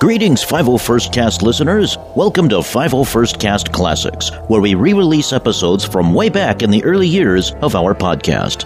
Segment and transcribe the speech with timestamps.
[0.00, 1.98] Greetings, 501st Cast listeners.
[2.16, 6.82] Welcome to 501st Cast Classics, where we re release episodes from way back in the
[6.84, 8.64] early years of our podcast.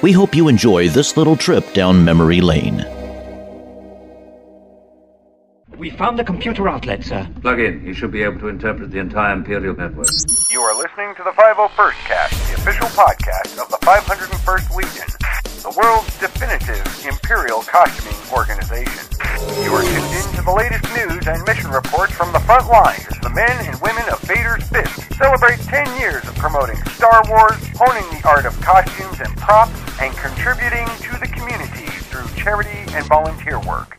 [0.00, 2.78] We hope you enjoy this little trip down memory lane.
[5.76, 7.28] We found the computer outlet, sir.
[7.42, 7.84] Plug in.
[7.84, 10.08] You should be able to interpret the entire Imperial network.
[10.50, 15.08] You are listening to the 501st Cast, the official podcast of the 501st Legion,
[15.62, 19.10] the world's definitive Imperial costuming organization.
[19.64, 23.04] You are tuned in to the latest news and mission reports from the front lines
[23.10, 27.58] as the men and women of Vader's Fist celebrate 10 years of promoting Star Wars,
[27.74, 33.04] honing the art of costumes and props, and contributing to the community through charity and
[33.06, 33.98] volunteer work.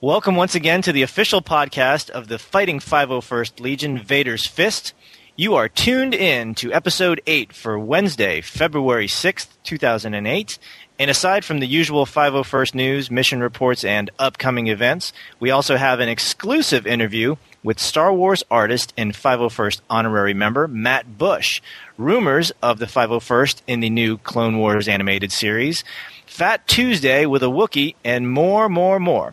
[0.00, 4.92] Welcome once again to the official podcast of the Fighting 501st Legion Vader's Fist.
[5.34, 10.58] You are tuned in to episode 8 for Wednesday, February 6th, 2008.
[10.98, 16.00] And aside from the usual 501st news, mission reports, and upcoming events, we also have
[16.00, 21.62] an exclusive interview with Star Wars artist and 501st honorary member Matt Bush.
[21.96, 25.82] Rumors of the 501st in the new Clone Wars animated series,
[26.26, 29.32] Fat Tuesday with a Wookiee, and more, more, more.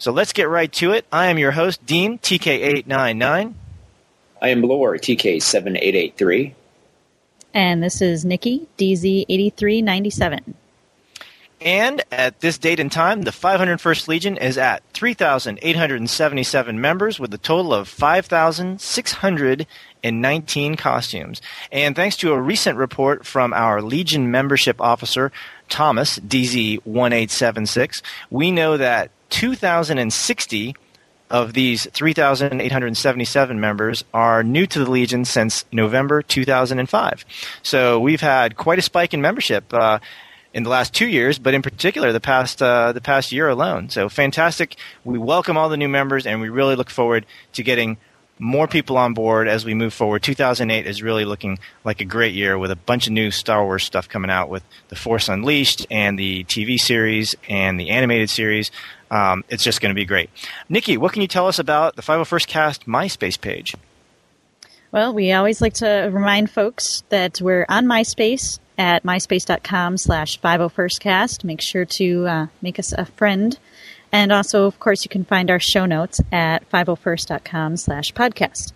[0.00, 1.06] So let's get right to it.
[1.12, 3.54] I am your host, Dean, TK899.
[4.42, 6.54] I am Lore, TK7883.
[7.52, 10.54] And this is Nikki, DZ8397.
[11.60, 17.38] And at this date and time, the 501st Legion is at 3,877 members with a
[17.38, 21.42] total of 5,619 costumes.
[21.70, 25.32] And thanks to a recent report from our Legion membership officer,
[25.68, 30.74] Thomas, DZ1876, we know that 2,060
[31.30, 37.24] of these 3,877 members are new to the Legion since November 2005.
[37.62, 39.72] So we've had quite a spike in membership.
[39.72, 40.00] Uh,
[40.52, 43.88] in the last two years, but in particular the past uh, the past year alone.
[43.88, 44.74] So fantastic!
[45.04, 47.98] We welcome all the new members, and we really look forward to getting
[48.40, 50.22] more people on board as we move forward.
[50.22, 53.84] 2008 is really looking like a great year with a bunch of new Star Wars
[53.84, 58.70] stuff coming out with The Force Unleashed and the TV series and the animated series.
[59.10, 60.30] Um, it's just going to be great.
[60.68, 63.74] Nikki, what can you tell us about the 501st Cast MySpace page?
[64.92, 71.44] Well, we always like to remind folks that we're on MySpace at myspace.com slash 501stcast.
[71.44, 73.58] Make sure to uh, make us a friend.
[74.12, 78.72] And also, of course, you can find our show notes at 501st.com slash podcast.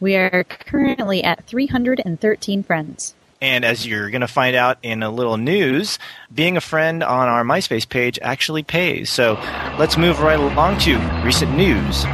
[0.00, 3.14] We are currently at 313 friends.
[3.40, 5.98] And as you're going to find out in a little news,
[6.34, 9.10] being a friend on our MySpace page actually pays.
[9.10, 9.34] So
[9.78, 12.04] let's move right along to recent news.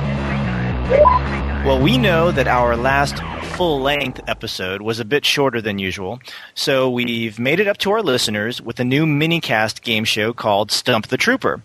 [1.65, 3.23] Well, we know that our last
[3.55, 6.19] full length episode was a bit shorter than usual,
[6.55, 10.73] so we've made it up to our listeners with a new mini-cast game show called
[10.73, 11.63] Stump the Trooper.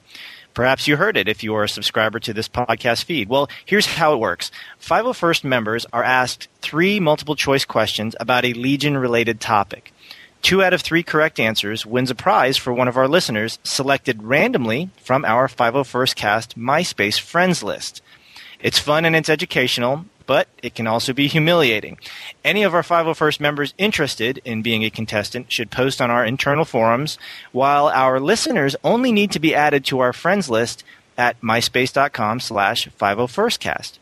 [0.56, 3.28] Perhaps you heard it if you are a subscriber to this podcast feed.
[3.28, 4.52] Well, here's how it works
[4.82, 9.92] 501st members are asked three multiple choice questions about a Legion related topic.
[10.42, 14.24] Two out of three correct answers wins a prize for one of our listeners selected
[14.24, 18.02] randomly from our 501st Cast MySpace friends list.
[18.62, 21.98] It's fun and it's educational, but it can also be humiliating.
[22.44, 26.66] Any of our 501st members interested in being a contestant should post on our internal
[26.66, 27.18] forums,
[27.52, 30.84] while our listeners only need to be added to our friends list
[31.18, 34.00] at myspace.com slash 501stcast.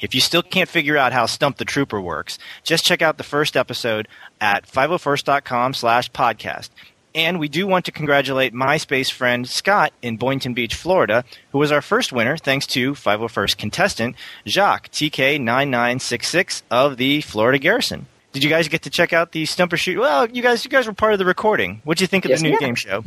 [0.00, 3.24] If you still can't figure out how Stump the Trooper works, just check out the
[3.24, 4.08] first episode
[4.40, 6.70] at 501st.com slash podcast.
[7.14, 11.72] And we do want to congratulate MySpace friend Scott in Boynton Beach, Florida, who was
[11.72, 14.16] our first winner thanks to 501st contestant
[14.46, 18.06] Jacques TK9966 of the Florida Garrison.
[18.32, 19.98] Did you guys get to check out the Stumper Shoot?
[19.98, 21.80] Well, you guys, you guys were part of the recording.
[21.82, 22.58] What do you think of Yes, the new yeah.
[22.60, 23.02] game show?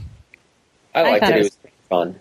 [0.94, 1.35] I liked thought it.
[1.35, 2.20] it It was- was fun.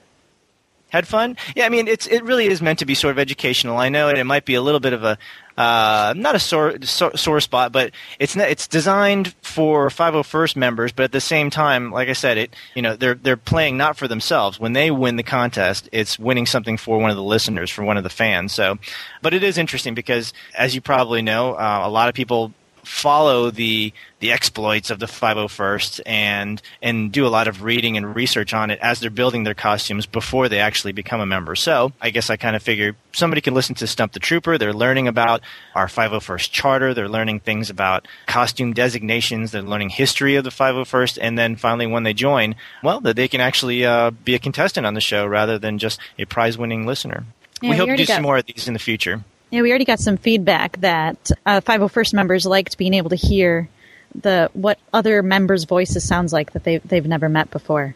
[0.91, 1.39] Had fun?
[1.57, 3.79] Yeah, I mean, it's it really is meant to be sort of educational.
[3.79, 5.17] I know, and it might be a little bit of a
[5.57, 10.93] uh, not a sore, sore sore spot, but it's not, it's designed for 501st members.
[10.93, 13.97] But at the same time, like I said, it you know they're they're playing not
[13.97, 14.59] for themselves.
[14.59, 17.97] When they win the contest, it's winning something for one of the listeners, for one
[17.97, 18.53] of the fans.
[18.53, 18.79] So,
[19.21, 22.53] but it is interesting because, as you probably know, uh, a lot of people
[22.85, 28.15] follow the the exploits of the 501st and and do a lot of reading and
[28.15, 31.57] research on it as they're building their costumes before they actually become a member.
[31.57, 34.59] So I guess I kind of figure somebody can listen to Stump the Trooper.
[34.59, 35.41] They're learning about
[35.75, 36.95] our 501st charter.
[36.95, 39.51] They're learning things about costume designations.
[39.51, 43.29] They're learning history of the 501st, and then finally when they join, well, that they
[43.29, 47.25] can actually uh, be a contestant on the show rather than just a prize-winning listener.
[47.61, 49.23] Yeah, we hope to do some more of these in the future.
[49.53, 53.69] Yeah, we already got some feedback that uh, 501st members liked being able to hear
[54.15, 57.95] the what other members' voices sounds like that they they've never met before.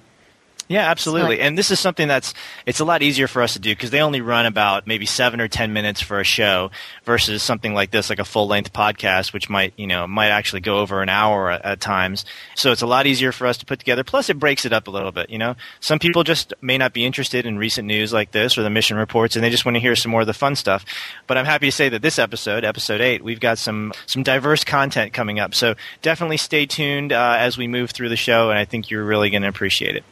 [0.68, 1.36] Yeah, absolutely.
[1.36, 2.34] So- and this is something that's
[2.66, 5.40] it's a lot easier for us to do because they only run about maybe seven
[5.40, 6.70] or ten minutes for a show
[7.04, 10.60] versus something like this, like a full length podcast, which might you know might actually
[10.60, 12.24] go over an hour at, at times.
[12.56, 14.02] So it's a lot easier for us to put together.
[14.02, 15.30] Plus, it breaks it up a little bit.
[15.30, 18.62] You know, some people just may not be interested in recent news like this or
[18.62, 20.84] the mission reports, and they just want to hear some more of the fun stuff.
[21.28, 24.64] But I'm happy to say that this episode, episode eight, we've got some some diverse
[24.64, 25.54] content coming up.
[25.54, 29.04] So definitely stay tuned uh, as we move through the show, and I think you're
[29.04, 30.04] really going to appreciate it.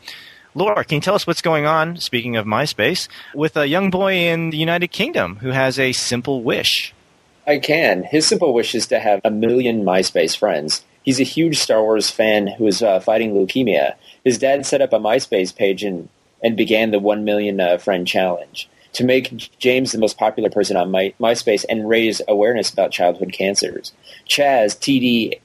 [0.57, 4.15] Laura, can you tell us what's going on, speaking of MySpace, with a young boy
[4.15, 6.95] in the United Kingdom who has a simple wish?
[7.45, 8.05] I can.
[8.05, 10.85] His simple wish is to have a million MySpace friends.
[11.03, 13.97] He's a huge Star Wars fan who is uh, fighting leukemia.
[14.23, 16.09] His dad set up a MySpace page and,
[16.41, 20.77] and began the 1 million uh, friend challenge to make James the most popular person
[20.77, 23.93] on My, MySpace and raise awareness about childhood cancers.
[24.29, 24.79] Chaz,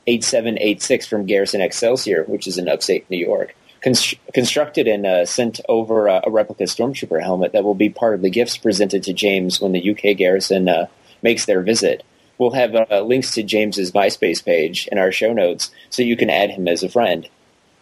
[0.07, 5.59] TD8786 from Garrison Excelsior, which is in upstate New York, const- constructed and uh, sent
[5.69, 9.13] over uh, a replica Stormtrooper helmet that will be part of the gifts presented to
[9.13, 10.87] James when the UK Garrison uh,
[11.21, 12.03] makes their visit.
[12.37, 16.29] We'll have uh, links to James's MySpace page in our show notes so you can
[16.29, 17.27] add him as a friend.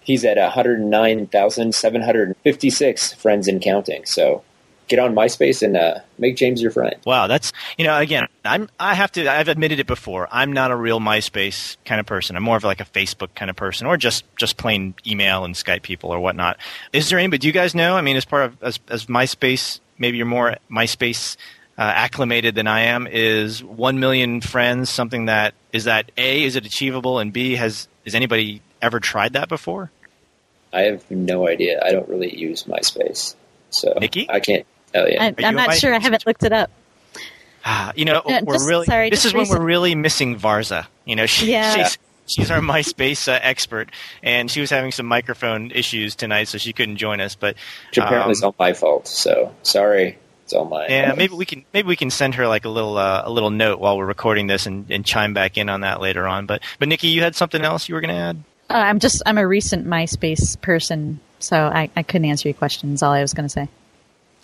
[0.01, 4.05] He's at 109,756 friends and counting.
[4.05, 4.43] So
[4.87, 6.95] get on MySpace and uh, make James your friend.
[7.05, 10.27] Wow, that's you know again, I'm I have to I've admitted it before.
[10.31, 12.35] I'm not a real MySpace kind of person.
[12.35, 15.55] I'm more of like a Facebook kind of person, or just just plain email and
[15.55, 16.57] Skype people or whatnot.
[16.93, 17.27] Is there any?
[17.27, 17.95] But do you guys know?
[17.95, 21.37] I mean, as part of as, as MySpace, maybe you're more MySpace
[21.77, 23.07] uh, acclimated than I am.
[23.07, 27.87] Is one million friends something that is that a is it achievable and b has
[28.05, 29.91] has anybody ever tried that before?
[30.73, 31.81] I have no idea.
[31.83, 33.35] I don't really use MySpace.
[33.69, 34.29] So Nikki?
[34.29, 35.17] I can't tell you.
[35.19, 35.93] I, I'm not sure.
[35.93, 36.69] I haven't looked it up.
[37.65, 38.85] Ah, you know, Yeah, we're just- really.
[38.85, 40.87] sorry, this just is when we're really missing Varza.
[41.05, 41.73] You know, she, Yeah.
[41.85, 43.89] she's she's our MySpace uh, expert,
[44.23, 47.35] and she was having some microphone issues tonight, so she couldn't join us.
[47.35, 47.55] But
[47.89, 49.07] Which apparently is um, all my fault.
[49.07, 50.17] So sorry.
[50.45, 50.85] It's all mine.
[50.89, 53.49] yeah, maybe we can maybe we can send her like a little uh, a little
[53.49, 56.45] note while we're recording this and, and chime back in on that later on.
[56.45, 58.43] But but Nikki, you had something else you were going to add?
[58.69, 63.03] Uh, I'm just I'm a recent MySpace person, so I, I couldn't answer your questions.
[63.03, 63.67] All I was going to say.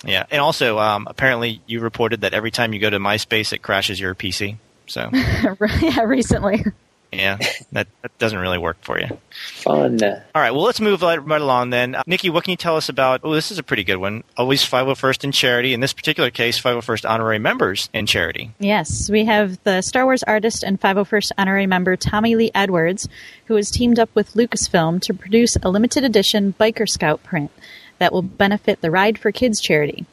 [0.03, 3.59] Yeah, and also um, apparently you reported that every time you go to MySpace, it
[3.61, 4.57] crashes your PC.
[4.87, 6.63] So yeah, recently.
[7.11, 7.37] yeah,
[7.71, 9.07] that that doesn't really work for you.
[9.31, 10.03] Fun.
[10.03, 11.95] All right, well, let's move right, right along then.
[11.95, 13.21] Uh, Nikki, what can you tell us about?
[13.23, 14.23] Oh, this is a pretty good one.
[14.35, 15.73] Always 501st in charity.
[15.73, 18.51] In this particular case, 501st honorary members in charity.
[18.59, 23.07] Yes, we have the Star Wars artist and 501st honorary member Tommy Lee Edwards,
[23.45, 27.51] who has teamed up with Lucasfilm to produce a limited edition Biker Scout print
[27.99, 30.05] that will benefit the Ride for Kids charity.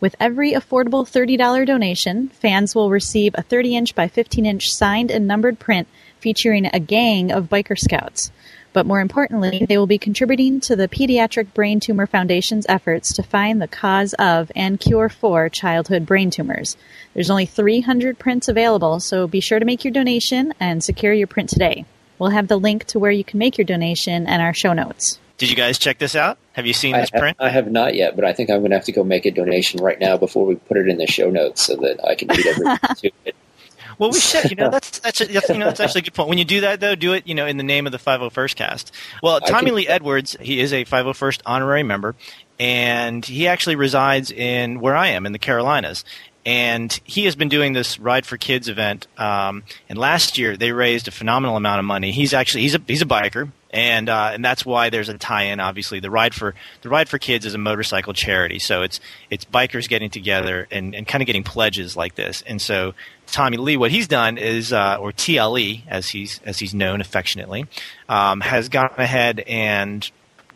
[0.00, 5.10] With every affordable $30 donation, fans will receive a 30 inch by 15 inch signed
[5.10, 5.88] and numbered print
[6.18, 8.30] featuring a gang of biker scouts.
[8.74, 13.22] But more importantly, they will be contributing to the Pediatric Brain Tumor Foundation's efforts to
[13.22, 16.76] find the cause of and cure for childhood brain tumors.
[17.14, 21.28] There's only 300 prints available, so be sure to make your donation and secure your
[21.28, 21.86] print today.
[22.18, 25.20] We'll have the link to where you can make your donation in our show notes.
[25.36, 26.38] Did you guys check this out?
[26.52, 27.36] Have you seen I, this ha- print?
[27.40, 29.30] I have not yet, but I think I'm going to have to go make a
[29.30, 32.28] donation right now before we put it in the show notes so that I can
[32.28, 33.36] read everything to it.
[33.98, 34.50] Well, we should.
[34.50, 36.28] You know, that's that's, a, that's you know that's actually a good point.
[36.28, 38.56] When you do that, though, do it you know in the name of the 501st
[38.56, 38.92] cast.
[39.22, 42.14] Well, Tommy can- Lee Edwards, he is a 501st honorary member,
[42.58, 46.04] and he actually resides in where I am in the Carolinas.
[46.46, 49.06] And he has been doing this Ride for Kids event.
[49.16, 52.12] Um, and last year they raised a phenomenal amount of money.
[52.12, 55.58] He's actually he's a he's a biker, and uh, and that's why there's a tie-in.
[55.58, 59.44] Obviously, the Ride for the Ride for Kids is a motorcycle charity, so it's it's
[59.44, 62.42] bikers getting together and, and kind of getting pledges like this.
[62.46, 62.94] And so
[63.26, 67.66] Tommy Lee, what he's done is, uh, or TLE as he's as he's known affectionately,
[68.08, 70.08] um, has gone ahead and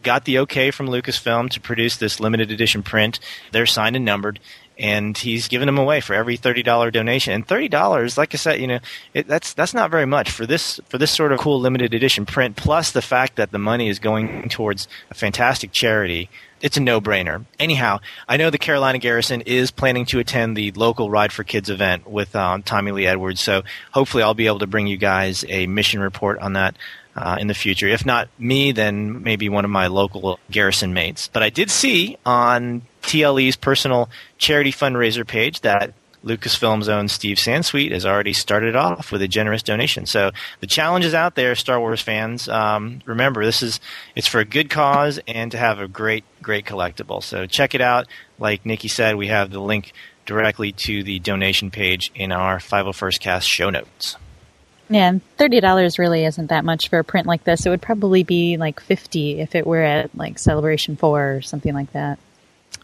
[0.03, 3.19] got the okay from Lucasfilm to produce this limited edition print.
[3.51, 4.39] They're signed and numbered,
[4.79, 7.33] and he's giving them away for every thirty dollar donation.
[7.33, 8.79] And thirty dollars, like I said, you know,
[9.13, 12.27] it, that's that's not very much for this for this sort of cool limited edition
[12.27, 12.57] print.
[12.57, 16.31] Plus the fact that the money is going towards a fantastic charity.
[16.61, 17.45] It's a no-brainer.
[17.61, 21.71] Anyhow, I know the Carolina Garrison is planning to attend the local Ride for Kids
[21.71, 23.41] event with um, Tommy Lee Edwards.
[23.41, 26.75] So hopefully, I'll be able to bring you guys a mission report on that
[27.15, 27.87] uh, in the future.
[27.87, 31.29] If not me, then maybe one of my local Garrison mates.
[31.33, 35.93] But I did see on TLE's personal charity fundraiser page that
[36.25, 40.05] Lucasfilm's own Steve Sansweet has already started off with a generous donation.
[40.07, 42.49] So the challenge is out there, Star Wars fans.
[42.49, 43.81] Um, remember, this is
[44.17, 47.23] it's for a good cause and to have a great, great collectible.
[47.23, 48.07] So check it out.
[48.39, 49.93] Like Nikki said, we have the link
[50.27, 54.17] directly to the donation page in our 501st Cast show notes.
[54.91, 57.67] Yeah, thirty dollars really isn't that much for a print like this.
[57.67, 61.75] It would probably be like fifty if it were at like Celebration Four or something
[61.75, 62.19] like that.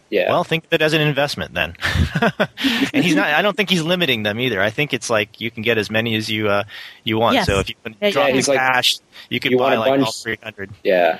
[0.09, 0.29] Yeah.
[0.29, 1.75] Well, think of it as an investment then.
[2.93, 3.27] and he's not.
[3.27, 4.61] I don't think he's limiting them either.
[4.61, 6.63] I think it's like you can get as many as you uh,
[7.03, 7.35] you want.
[7.35, 7.47] Yes.
[7.47, 8.89] So if you can Yeah, drop yeah, in like, cash,
[9.29, 11.19] you can you buy want a like all three hundred, yeah.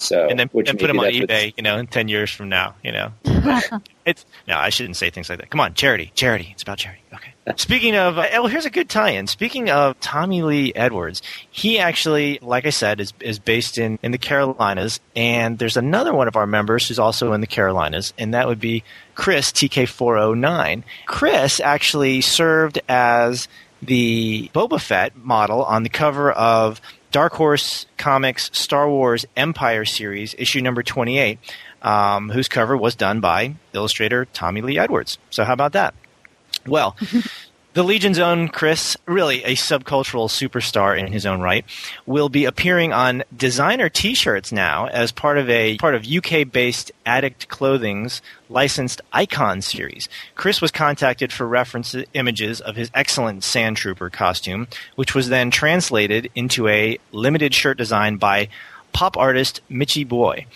[0.00, 1.54] So and then which and put them on that's what's- eBay.
[1.56, 2.74] You know, in ten years from now.
[2.82, 3.12] You know,
[4.06, 4.56] it's no.
[4.56, 5.50] I shouldn't say things like that.
[5.50, 6.50] Come on, charity, charity.
[6.52, 7.02] It's about charity.
[7.12, 7.32] Okay.
[7.56, 9.26] Speaking of, uh, well, here's a good tie-in.
[9.26, 14.12] Speaking of Tommy Lee Edwards, he actually, like I said, is is based in in
[14.12, 18.34] the Carolinas, and there's another one of our members who's also in the Carolinas, and
[18.34, 20.82] that would be Chris TK409.
[21.06, 23.48] Chris actually served as
[23.82, 30.34] the Boba Fett model on the cover of Dark Horse Comics Star Wars Empire series,
[30.38, 31.38] issue number 28,
[31.82, 35.18] um, whose cover was done by illustrator Tommy Lee Edwards.
[35.30, 35.94] So, how about that?
[36.66, 36.96] Well,
[37.78, 41.64] the Legion's own Chris, really a subcultural superstar in his own right,
[42.06, 47.46] will be appearing on designer T-shirts now as part of a part of UK-based Addict
[47.46, 50.08] Clothing's licensed Icon series.
[50.34, 54.66] Chris was contacted for reference images of his excellent Sand Trooper costume,
[54.96, 58.48] which was then translated into a limited shirt design by
[58.92, 60.46] pop artist Mitchy Boy.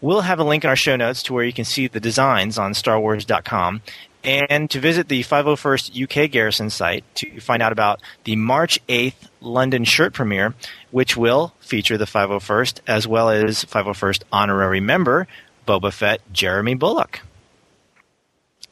[0.00, 2.56] We'll have a link in our show notes to where you can see the designs
[2.56, 3.82] on StarWars.com
[4.24, 9.28] and to visit the 501st UK Garrison site to find out about the March 8th
[9.40, 10.54] London shirt premiere,
[10.90, 15.26] which will feature the 501st as well as 501st honorary member
[15.66, 17.20] Boba Fett Jeremy Bulloch.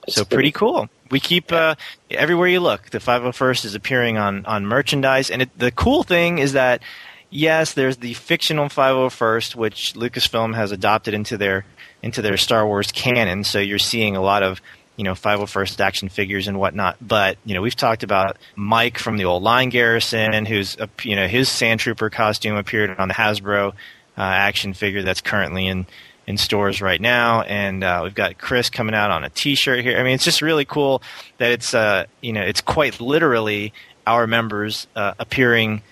[0.02, 0.88] That's so pretty cool.
[1.10, 1.74] We keep uh,
[2.10, 2.90] everywhere you look.
[2.90, 6.82] The 501st is appearing on on merchandise, and it, the cool thing is that
[7.30, 11.64] yes, there's the fictional 501st, which Lucasfilm has adopted into their
[12.02, 13.44] into their Star Wars canon.
[13.44, 14.60] So you're seeing a lot of
[15.00, 16.98] you know 501st action figures and whatnot.
[17.00, 21.26] But you know we've talked about Mike from the old Line Garrison, who's you know
[21.26, 23.72] his Sand Trooper costume appeared on the Hasbro uh,
[24.18, 25.86] action figure that's currently in
[26.26, 29.98] in stores right now, and uh, we've got Chris coming out on a T-shirt here.
[29.98, 31.02] I mean, it's just really cool
[31.38, 33.72] that it's uh, you know it's quite literally
[34.06, 35.82] our members uh, appearing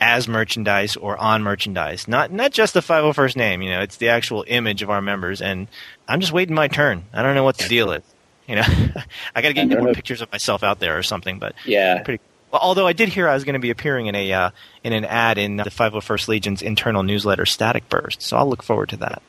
[0.00, 3.62] as merchandise or on merchandise, not not just the 501st name.
[3.62, 5.68] You know, it's the actual image of our members, and
[6.08, 7.04] I'm just waiting my turn.
[7.12, 8.02] I don't know what the deal is.
[8.46, 8.62] You know,
[9.34, 9.92] I got to get more know.
[9.94, 12.02] pictures of myself out there or something, but Yeah.
[12.02, 12.22] pretty.
[12.50, 14.50] Well, although I did hear I was going to be appearing in a uh,
[14.84, 18.22] in an ad in the 501st Legion's internal newsletter, Static Burst.
[18.22, 19.22] So I'll look forward to that.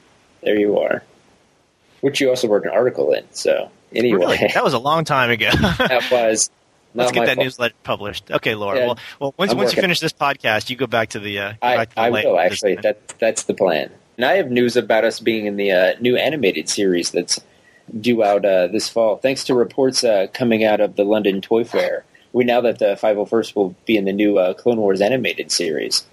[0.44, 1.04] There you are.
[2.02, 3.26] Which you also wrote an article in.
[3.32, 5.50] So anyway, Really, that was a long time ago.
[5.80, 6.50] that was
[6.94, 7.44] Let's get that fault.
[7.46, 8.32] newsletter published.
[8.32, 8.78] Okay, Laura.
[8.80, 11.40] Yeah, well, well, once I'm once you finish this podcast, you go back to the.
[11.40, 12.76] Uh, I, to the I will actually.
[12.76, 13.90] That that's the plan.
[14.18, 17.42] And I have news about us being in the uh, new animated series that's
[18.00, 19.18] due out uh, this fall.
[19.18, 22.98] Thanks to reports uh, coming out of the London Toy Fair, we know that the
[23.02, 26.06] 501st will be in the new uh, Clone Wars animated series.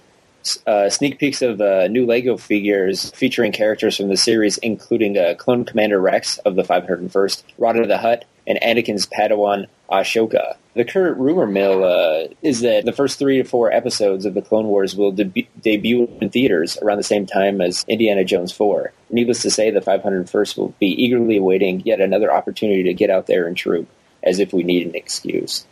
[0.67, 5.35] Uh, sneak peeks of uh, new Lego figures featuring characters from the series, including uh,
[5.37, 10.55] Clone Commander Rex of the 501st, Rotta the Hutt, and Anakin's Padawan Ahsoka.
[10.73, 14.41] The current rumor mill uh, is that the first three to four episodes of the
[14.41, 18.91] Clone Wars will deb- debut in theaters around the same time as Indiana Jones 4.
[19.11, 23.27] Needless to say, the 501st will be eagerly awaiting yet another opportunity to get out
[23.27, 23.87] there and troop,
[24.23, 25.67] as if we need an excuse.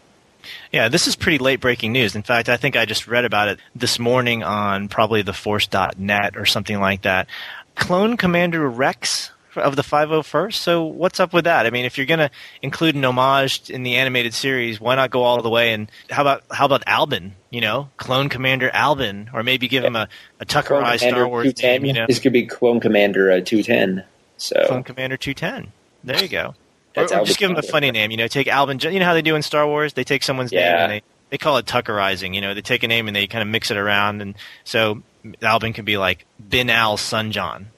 [0.72, 2.16] Yeah, this is pretty late breaking news.
[2.16, 6.46] In fact, I think I just read about it this morning on probably theforce.net or
[6.46, 7.28] something like that.
[7.76, 10.54] Clone Commander Rex of the 501st.
[10.54, 11.66] So what's up with that?
[11.66, 12.32] I mean, if you're going to
[12.62, 16.22] include an homage in the animated series, why not go all the way and how
[16.22, 17.90] about how about Albin, you know?
[17.98, 20.08] Clone Commander Albin or maybe give him a,
[20.40, 21.72] a Tuckerized Star Wars 210.
[21.72, 22.06] name, you know?
[22.08, 24.04] This could be Clone Commander uh, 210.
[24.38, 25.72] So Clone Commander 210.
[26.04, 26.48] There you go.
[26.48, 26.54] Or,
[26.96, 28.12] That's or just give him a funny name.
[28.12, 28.80] You know, take Albin.
[28.80, 29.94] You know how they do in Star Wars?
[29.94, 32.36] They take someone's name and they, they call it Tuckerizing.
[32.36, 34.22] You know, they take a name and they kind of mix it around.
[34.22, 35.02] And so
[35.42, 37.71] Albin can be like Bin Al Sun John.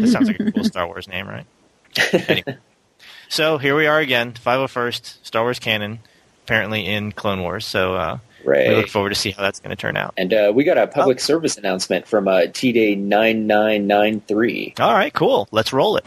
[0.00, 1.46] That sounds like a cool Star Wars name, right?
[2.12, 2.58] Anyway.
[3.28, 5.98] So here we are again, 501st Star Wars canon,
[6.44, 7.66] apparently in Clone Wars.
[7.66, 8.68] So uh, we right.
[8.76, 10.14] look forward to see how that's going to turn out.
[10.16, 10.86] And uh, we got a Oh.
[10.86, 14.74] public service announcement from uh, T Day 9993.
[14.80, 15.48] All right, cool.
[15.50, 16.04] Let's roll it.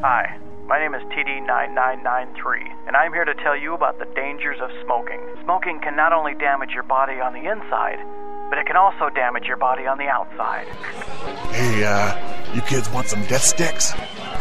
[0.00, 4.70] Hi, my name is TD9993, and I'm here to tell you about the dangers of
[4.84, 5.20] smoking.
[5.44, 7.98] Smoking can not only damage your body on the inside,
[8.48, 10.66] but it can also damage your body on the outside.
[11.52, 13.92] Hey, uh, you kids want some death sticks?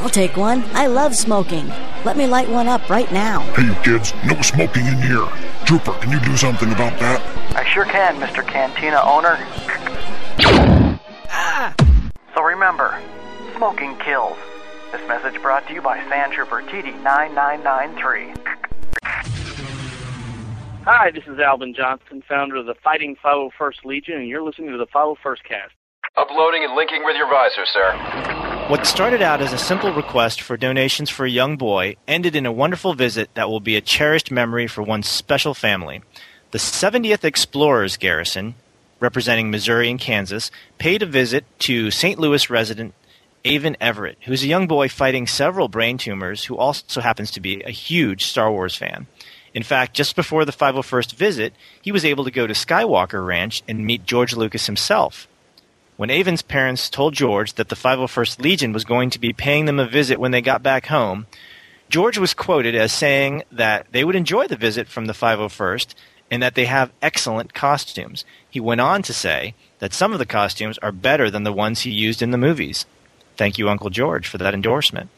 [0.02, 0.64] I'll take one.
[0.74, 1.68] I love smoking.
[2.04, 3.40] Let me light one up right now.
[3.54, 5.26] Hey, you kids, no smoking in here.
[5.66, 7.22] Trooper, can you do something about that?
[7.56, 8.46] I sure can, Mr.
[8.46, 9.38] Cantina owner.
[11.30, 11.74] ah!
[12.36, 13.00] So remember,
[13.56, 14.38] smoking kills.
[14.92, 18.36] This message brought to you by Sand Trooper TD9993.
[20.86, 24.78] Hi, this is Albin Johnson, founder of the Fighting 501st Legion, and you're listening to
[24.78, 25.74] the 501st Cast.
[26.16, 28.68] Uploading and linking with your visor, sir.
[28.68, 32.46] What started out as a simple request for donations for a young boy ended in
[32.46, 36.04] a wonderful visit that will be a cherished memory for one special family.
[36.52, 38.54] The 70th Explorers Garrison,
[39.00, 42.20] representing Missouri and Kansas, paid a visit to St.
[42.20, 42.94] Louis resident
[43.44, 47.64] Avon Everett, who's a young boy fighting several brain tumors who also happens to be
[47.64, 49.08] a huge Star Wars fan.
[49.56, 53.64] In fact, just before the 501st visit, he was able to go to Skywalker Ranch
[53.70, 55.30] and meet George Lucas himself.
[55.96, 59.80] When Avon's parents told George that the 501st Legion was going to be paying them
[59.80, 61.26] a visit when they got back home,
[61.88, 65.96] George was quoted as saying that they would enjoy the visit from the 501st
[66.30, 68.26] and that they have excellent costumes.
[68.50, 71.82] He went on to say that some of the costumes are better than the ones
[71.82, 72.86] he used in the movies.
[73.38, 75.10] Thank you, Uncle George, for that endorsement.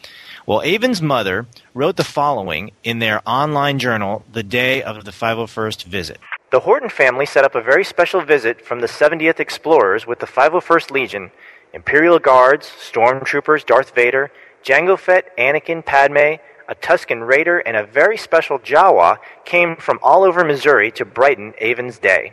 [0.47, 5.83] Well, Avon's mother wrote the following in their online journal the day of the 501st
[5.83, 6.19] visit.
[6.51, 10.25] The Horton family set up a very special visit from the 70th Explorers with the
[10.25, 11.31] 501st Legion,
[11.73, 14.31] Imperial Guards, Stormtroopers, Darth Vader,
[14.63, 16.39] Jango Fett, Anakin, Padme,
[16.69, 21.55] a Tusken Raider, and a very special Jawa came from all over Missouri to brighten
[21.59, 22.31] Avon's day.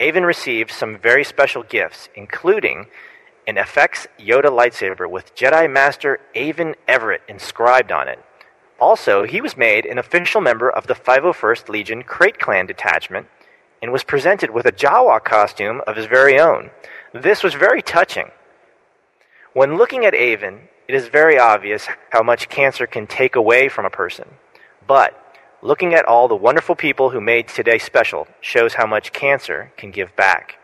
[0.00, 2.86] Avon received some very special gifts, including
[3.46, 8.18] an FX Yoda lightsaber with Jedi Master Avon Everett inscribed on it.
[8.80, 13.28] Also, he was made an official member of the 501st Legion Crate Clan detachment
[13.80, 16.70] and was presented with a Jawa costume of his very own.
[17.14, 18.32] This was very touching.
[19.52, 23.86] When looking at Avon, it is very obvious how much cancer can take away from
[23.86, 24.28] a person.
[24.86, 25.14] But
[25.62, 29.92] looking at all the wonderful people who made today special shows how much cancer can
[29.92, 30.58] give back.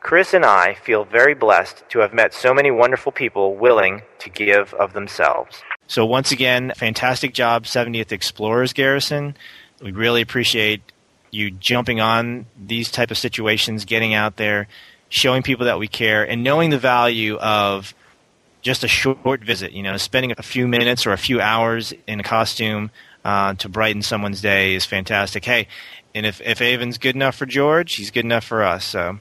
[0.00, 4.30] Chris and I feel very blessed to have met so many wonderful people willing to
[4.30, 5.62] give of themselves.
[5.88, 9.36] So once again, fantastic job, 70th Explorers Garrison.
[9.80, 10.82] We really appreciate
[11.30, 14.68] you jumping on these type of situations, getting out there,
[15.08, 17.94] showing people that we care, and knowing the value of
[18.62, 19.72] just a short visit.
[19.72, 22.90] You know, spending a few minutes or a few hours in a costume
[23.24, 25.44] uh, to brighten someone's day is fantastic.
[25.44, 25.68] Hey,
[26.14, 28.84] and if if Avon's good enough for George, he's good enough for us.
[28.84, 29.18] So,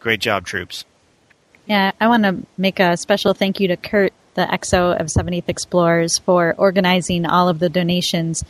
[0.00, 0.84] great job, troops.
[1.66, 5.48] Yeah, I want to make a special thank you to Kurt the XO of 70th
[5.48, 8.44] Explorers for organizing all of the donations.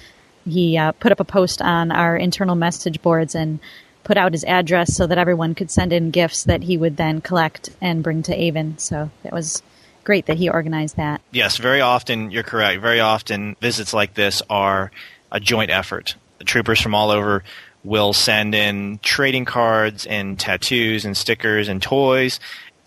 [0.49, 3.61] He uh, put up a post on our internal message boards and
[4.05, 7.21] put out his address so that everyone could send in gifts that he would then
[7.21, 8.79] collect and bring to Avon.
[8.79, 9.63] So that was
[10.05, 11.21] great that he organized that.
[11.31, 12.81] Yes, very often, you're correct.
[12.81, 14.91] Very often, visits like this are
[15.31, 16.15] a joint effort.
[16.39, 17.45] The troopers from all over
[17.83, 22.39] will send in trading cards and tattoos and stickers and toys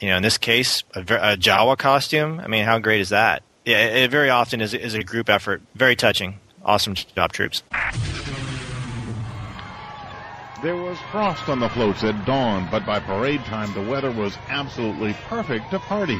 [0.03, 2.41] you know, in this case, a, a Jawa costume.
[2.41, 3.41] I mean, how great is that?
[3.63, 5.61] Yeah, it, it very often is, is a group effort.
[5.75, 6.39] Very touching.
[6.65, 7.63] Awesome job, troops.
[10.61, 14.37] There was frost on the floats at dawn, but by parade time, the weather was
[14.49, 16.19] absolutely perfect to party.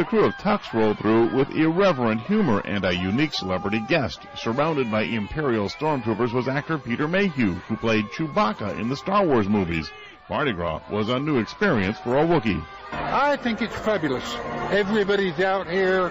[0.00, 4.22] The crew of Tucks rolled through with irreverent humor and a unique celebrity guest.
[4.34, 9.46] Surrounded by Imperial stormtroopers was actor Peter Mayhew, who played Chewbacca in the Star Wars
[9.46, 9.90] movies.
[10.30, 12.64] Mardi Gras was a new experience for a Wookiee.
[12.92, 14.24] I think it's fabulous.
[14.70, 16.08] Everybody's out here,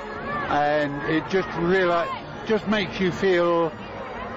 [0.49, 2.07] and it just really
[2.45, 3.69] just makes you feel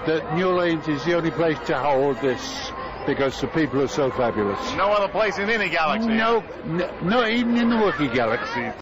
[0.07, 2.73] that New Orleans is the only place to hold this
[3.07, 4.59] because the people are so fabulous.
[4.77, 6.09] No other place in any galaxy.
[6.09, 8.82] No, no not even in the Wookiee galaxy.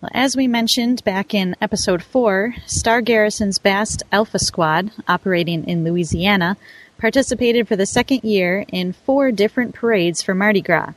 [0.00, 5.82] Well, as we mentioned back in episode 4, Star Garrison's Bast Alpha Squad, operating in
[5.82, 6.56] Louisiana,
[6.98, 10.92] participated for the second year in four different parades for Mardi Gras.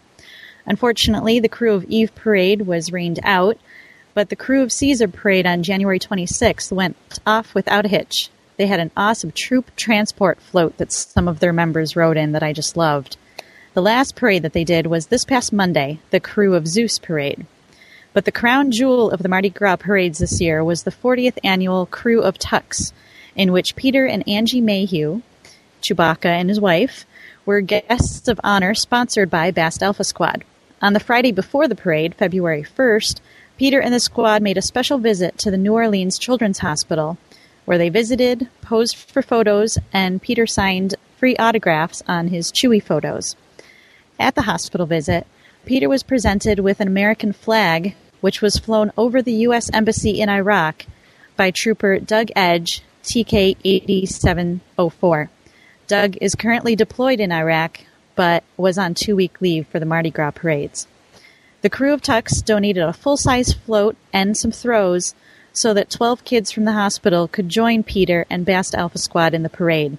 [0.68, 3.58] Unfortunately, the crew of Eve Parade was rained out,
[4.14, 8.30] but the crew of Caesar Parade on January 26th went off without a hitch.
[8.58, 12.44] They had an awesome troop transport float that some of their members rode in that
[12.44, 13.18] I just loved.
[13.74, 17.48] The last parade that they did was this past Monday, the crew of Zeus Parade.
[18.13, 21.86] But the crown jewel of the Mardi Gras parades this year was the 40th annual
[21.86, 22.91] Crew of Tucks,
[23.36, 25.21] in which Peter and Angie Mayhew,
[25.82, 27.06] Chewbacca and his wife,
[27.45, 30.43] were guests of honor sponsored by Bast Alpha Squad.
[30.82, 33.21] On the Friday before the parade, February 1st,
[33.58, 37.17] Peter and the squad made a special visit to the New Orleans Children's Hospital,
[37.65, 43.36] where they visited, posed for photos, and Peter signed free autographs on his Chewie photos.
[44.19, 45.26] At the hospital visit,
[45.65, 49.69] Peter was presented with an American flag, which was flown over the U.S.
[49.74, 50.86] Embassy in Iraq
[51.36, 55.30] by Trooper Doug Edge, TK 8704.
[55.88, 57.82] Doug is currently deployed in Iraq,
[58.15, 60.88] but was on two week leave for the Mardi Gras parades.
[61.62, 65.13] The crew of Tucks donated a full size float and some throws
[65.54, 69.43] so that 12 kids from the hospital could join Peter and Bast Alpha Squad in
[69.43, 69.97] the parade.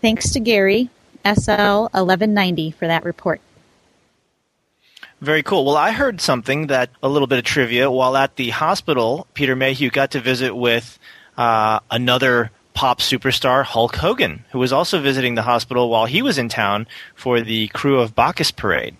[0.00, 0.90] Thanks to Gary,
[1.24, 3.40] SL 1190, for that report.
[5.20, 5.64] Very cool.
[5.64, 7.90] Well, I heard something that a little bit of trivia.
[7.90, 10.98] While at the hospital, Peter Mayhew got to visit with
[11.38, 16.36] uh, another pop superstar, Hulk Hogan, who was also visiting the hospital while he was
[16.36, 18.96] in town for the crew of Bacchus parade.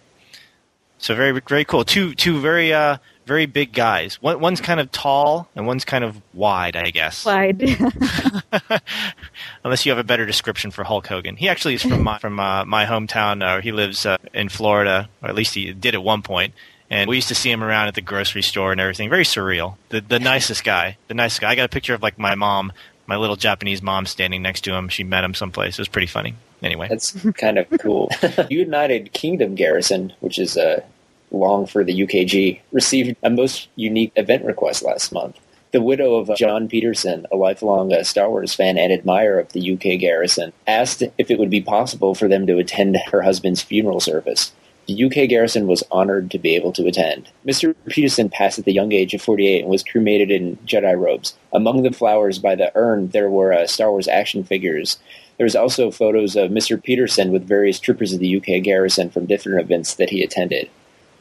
[0.99, 1.85] So very, very cool.
[1.85, 4.21] Two, two very, uh, very big guys.
[4.23, 7.27] One, one's kind of tall and one's kind of wide, I guess.
[7.27, 7.61] Wide.
[9.67, 11.35] Unless you have a better description for Hulk Hogan.
[11.35, 13.43] He actually is from my, from uh, my hometown.
[13.43, 16.55] Uh, he lives uh, in Florida, or at least he did at one point.
[16.89, 19.11] And we used to see him around at the grocery store and everything.
[19.11, 19.75] Very surreal.
[19.89, 20.99] The the nicest guy.
[21.09, 21.51] The nicest guy.
[21.51, 22.73] I got a picture of like my mom,
[23.09, 24.89] my little Japanese mom, standing next to him.
[24.89, 25.75] She met him someplace.
[25.75, 26.37] It was pretty funny.
[26.63, 28.09] Anyway, that's kind of cool.
[28.49, 30.85] United Kingdom Garrison, which is uh,
[31.33, 35.41] long for the UKG, received a most unique event request last month.
[35.73, 39.73] The widow of John Peterson, a lifelong uh, Star Wars fan and admirer of the
[39.73, 43.99] UK Garrison, asked if it would be possible for them to attend her husband's funeral
[43.99, 44.53] service.
[44.87, 47.29] The UK garrison was honored to be able to attend.
[47.45, 47.75] Mr.
[47.89, 51.35] Peterson passed at the young age of 48 and was cremated in Jedi robes.
[51.53, 54.99] Among the flowers by the urn, there were uh, Star Wars action figures.
[55.39, 56.81] There was also photos of Mr.
[56.81, 60.71] Peterson with various troopers of the UK garrison from different events that he attended.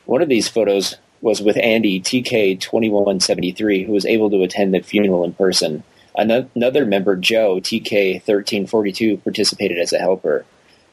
[0.06, 5.24] One of these photos was with Andy TK2173, who was able to attend the funeral
[5.24, 5.84] in person.
[6.14, 10.46] Another member, Joe TK1342, participated as a helper.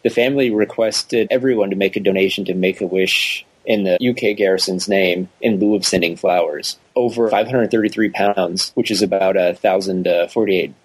[0.03, 4.35] The family requested everyone to make a donation to Make a Wish in the UK
[4.37, 6.79] garrison's name in lieu of sending flowers.
[6.97, 10.29] Over 533 pounds, which is about a thousand uh,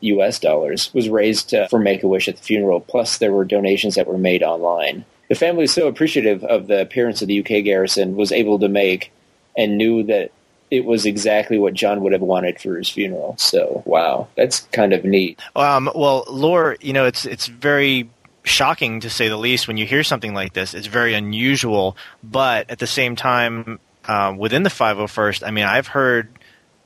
[0.02, 2.82] US dollars, was raised uh, for Make a Wish at the funeral.
[2.82, 5.06] Plus, there were donations that were made online.
[5.30, 9.12] The family so appreciative of the appearance of the UK garrison was able to make,
[9.58, 10.32] and knew that
[10.70, 13.36] it was exactly what John would have wanted for his funeral.
[13.38, 15.40] So, wow, that's kind of neat.
[15.56, 18.10] Um, well, Lore, you know, it's it's very
[18.44, 20.74] shocking to say the least when you hear something like this.
[20.74, 25.88] It's very unusual, but at the same time, uh, within the 501st, I mean, I've
[25.88, 26.30] heard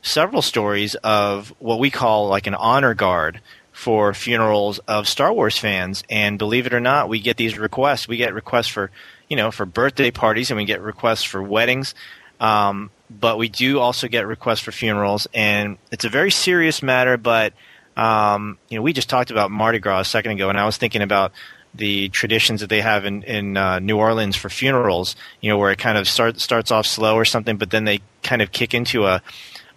[0.02, 5.58] several stories of what we call like an honor guard for funerals of Star Wars
[5.58, 6.04] fans.
[6.10, 8.08] And believe it or not, we get these requests.
[8.08, 8.92] We get requests for,
[9.30, 11.96] you know, for birthday parties and we get requests for weddings.
[12.42, 15.28] Um, but we do also get requests for funerals.
[15.34, 17.54] And it's a very serious matter, but
[17.96, 20.78] um, you know, we just talked about Mardi Gras a second ago, and I was
[20.78, 21.32] thinking about
[21.74, 25.16] the traditions that they have in in uh, New Orleans for funerals.
[25.42, 28.00] You know, where it kind of start, starts off slow or something, but then they
[28.24, 29.22] kind of kick into a,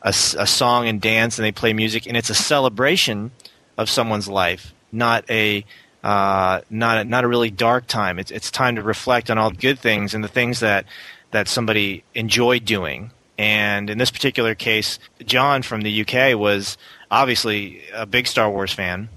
[0.02, 3.32] a, a song and dance, and they play music, and it's a celebration
[3.76, 5.64] of someone's life, not a
[6.04, 8.18] uh, not a, not a really dark time.
[8.18, 10.86] It's it's time to reflect on all the good things and the things that
[11.34, 13.10] that somebody enjoyed doing.
[13.36, 16.78] And in this particular case, John from the UK was
[17.10, 19.08] obviously a big Star Wars fan,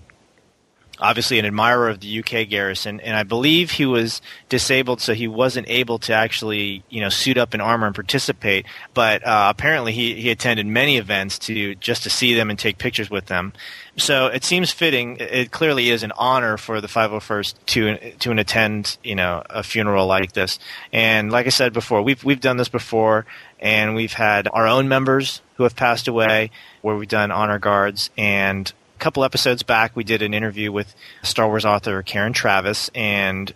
[0.99, 5.27] obviously an admirer of the UK garrison, and I believe he was disabled, so he
[5.27, 8.65] wasn't able to actually, you know, suit up in armor and participate.
[8.93, 12.77] But uh, apparently, he he attended many events to just to see them and take
[12.77, 13.53] pictures with them.
[13.97, 15.17] So it seems fitting.
[15.19, 20.07] It clearly is an honor for the 501st to to attend, you know, a funeral
[20.07, 20.59] like this.
[20.93, 23.25] And like I said before, we've we've done this before,
[23.59, 28.11] and we've had our own members who have passed away, where we've done honor guards.
[28.17, 32.89] And a couple episodes back, we did an interview with Star Wars author Karen Traviss,
[32.95, 33.53] and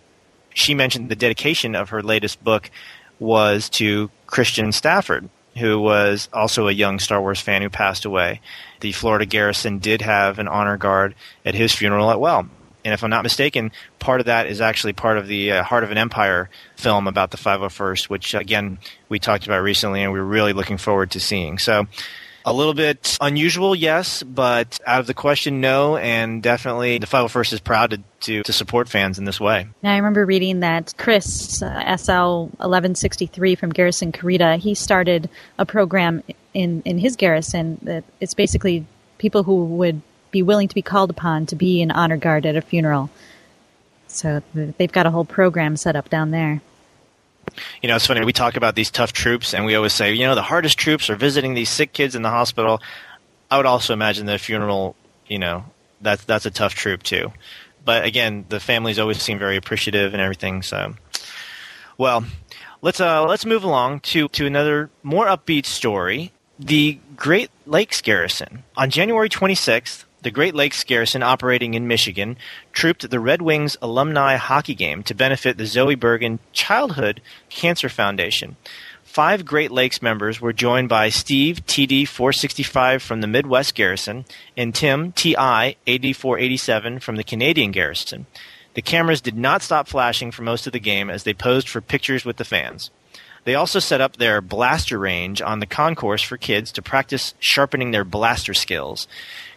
[0.54, 2.70] she mentioned the dedication of her latest book
[3.18, 8.40] was to Christian Stafford, who was also a young Star Wars fan who passed away.
[8.80, 12.48] The Florida Garrison did have an honor guard at his funeral at well.
[12.84, 15.82] And if I'm not mistaken, part of that is actually part of the uh, Heart
[15.82, 18.78] of an Empire film about the 501st, which again
[19.08, 21.58] we talked about recently, and we're really looking forward to seeing.
[21.58, 21.86] So
[22.44, 25.96] a little bit unusual, yes, but out of the question, no.
[25.96, 29.68] And definitely the 501st is proud to, to, to support fans in this way.
[29.82, 35.28] Now, I remember reading that Chris, uh, SL 1163 from Garrison Carida, he started
[35.58, 36.22] a program
[36.54, 38.86] in, in his garrison that it's basically
[39.18, 40.00] people who would
[40.30, 43.10] be willing to be called upon to be an honor guard at a funeral.
[44.08, 46.60] So they've got a whole program set up down there.
[47.82, 48.24] You know, it's funny.
[48.24, 51.10] We talk about these tough troops, and we always say, you know, the hardest troops
[51.10, 52.80] are visiting these sick kids in the hospital.
[53.50, 55.64] I would also imagine the funeral, you know,
[56.00, 57.32] that's that's a tough troop too.
[57.84, 60.62] But again, the families always seem very appreciative and everything.
[60.62, 60.94] So,
[61.98, 62.24] well,
[62.80, 66.32] let's uh, let's move along to to another more upbeat story.
[66.58, 72.36] The Great Lakes Garrison on January 26th the Great Lakes Garrison, operating in Michigan,
[72.72, 78.56] trooped the Red Wings alumni hockey game to benefit the Zoe Bergen Childhood Cancer Foundation.
[79.02, 84.24] five Great Lakes members were joined by Steve TD465 from the Midwest Garrison
[84.56, 88.26] and Tim TI 8487 from the Canadian Garrison.
[88.74, 91.82] The cameras did not stop flashing for most of the game as they posed for
[91.82, 92.90] pictures with the fans.
[93.44, 97.90] They also set up their blaster range on the concourse for kids to practice sharpening
[97.90, 99.08] their blaster skills.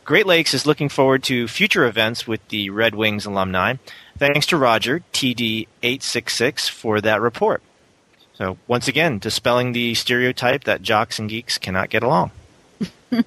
[0.05, 3.73] Great Lakes is looking forward to future events with the Red Wings alumni.
[4.19, 7.63] Thanks to Roger, TD866, for that report.
[8.35, 12.29] So, once again, dispelling the stereotype that jocks and geeks cannot get along.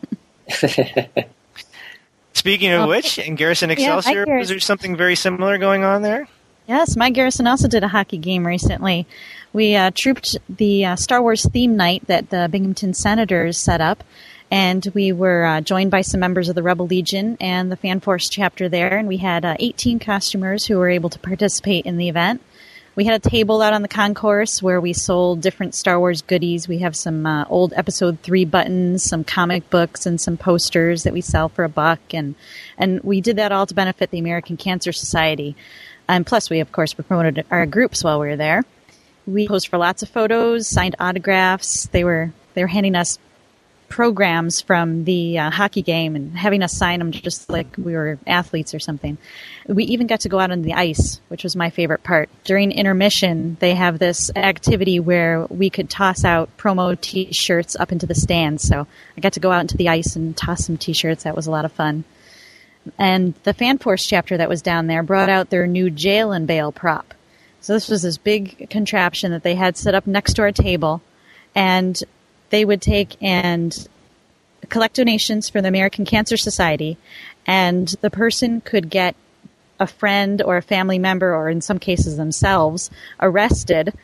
[2.32, 6.28] Speaking of which, in Garrison Excelsior, Garrison- is there something very similar going on there?
[6.68, 9.06] Yes, my garrison also did a hockey game recently.
[9.54, 14.04] We uh, trooped the uh, Star Wars theme night that the Binghamton Senators set up,
[14.50, 18.00] and we were uh, joined by some members of the Rebel Legion and the Fan
[18.00, 21.96] Force chapter there, and we had uh, 18 costumers who were able to participate in
[21.96, 22.40] the event.
[22.98, 26.66] We had a table out on the concourse where we sold different Star Wars goodies.
[26.66, 31.12] We have some uh, old Episode Three buttons, some comic books, and some posters that
[31.12, 32.34] we sell for a buck, and
[32.76, 35.54] and we did that all to benefit the American Cancer Society.
[36.08, 38.64] And plus, we of course promoted our groups while we were there.
[39.28, 41.86] We posed for lots of photos, signed autographs.
[41.92, 43.18] They were they were handing us
[43.88, 48.18] programs from the uh, hockey game and having us sign them just like we were
[48.26, 49.16] athletes or something.
[49.66, 52.28] We even got to go out on the ice, which was my favorite part.
[52.44, 58.06] During intermission, they have this activity where we could toss out promo T-shirts up into
[58.06, 58.62] the stands.
[58.62, 61.24] So I got to go out into the ice and toss some T-shirts.
[61.24, 62.04] That was a lot of fun.
[62.98, 66.46] And the Fan Force chapter that was down there brought out their new jail and
[66.46, 67.14] bail prop.
[67.60, 71.02] So this was this big contraption that they had set up next to our table,
[71.54, 72.00] and
[72.50, 73.88] they would take and
[74.68, 76.96] collect donations for the American Cancer Society,
[77.46, 79.14] and the person could get
[79.80, 83.94] a friend or a family member, or in some cases themselves, arrested,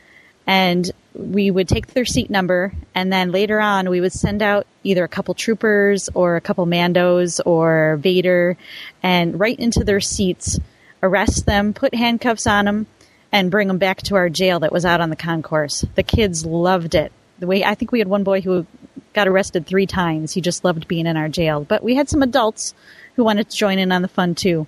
[0.47, 4.67] and we would take their seat number, and then later on we would send out
[4.83, 8.57] either a couple troopers or a couple mandos or Vader,
[9.03, 10.59] and right into their seats,
[11.03, 12.87] arrest them, put handcuffs on them,
[13.33, 15.85] and bring them back to our jail that was out on the concourse.
[15.97, 17.13] The kids loved it.
[17.39, 18.67] The way I think we had one boy who
[19.13, 20.33] got arrested three times.
[20.33, 21.65] He just loved being in our jail.
[21.65, 22.75] But we had some adults
[23.17, 24.67] who wanted to join in on the fun too.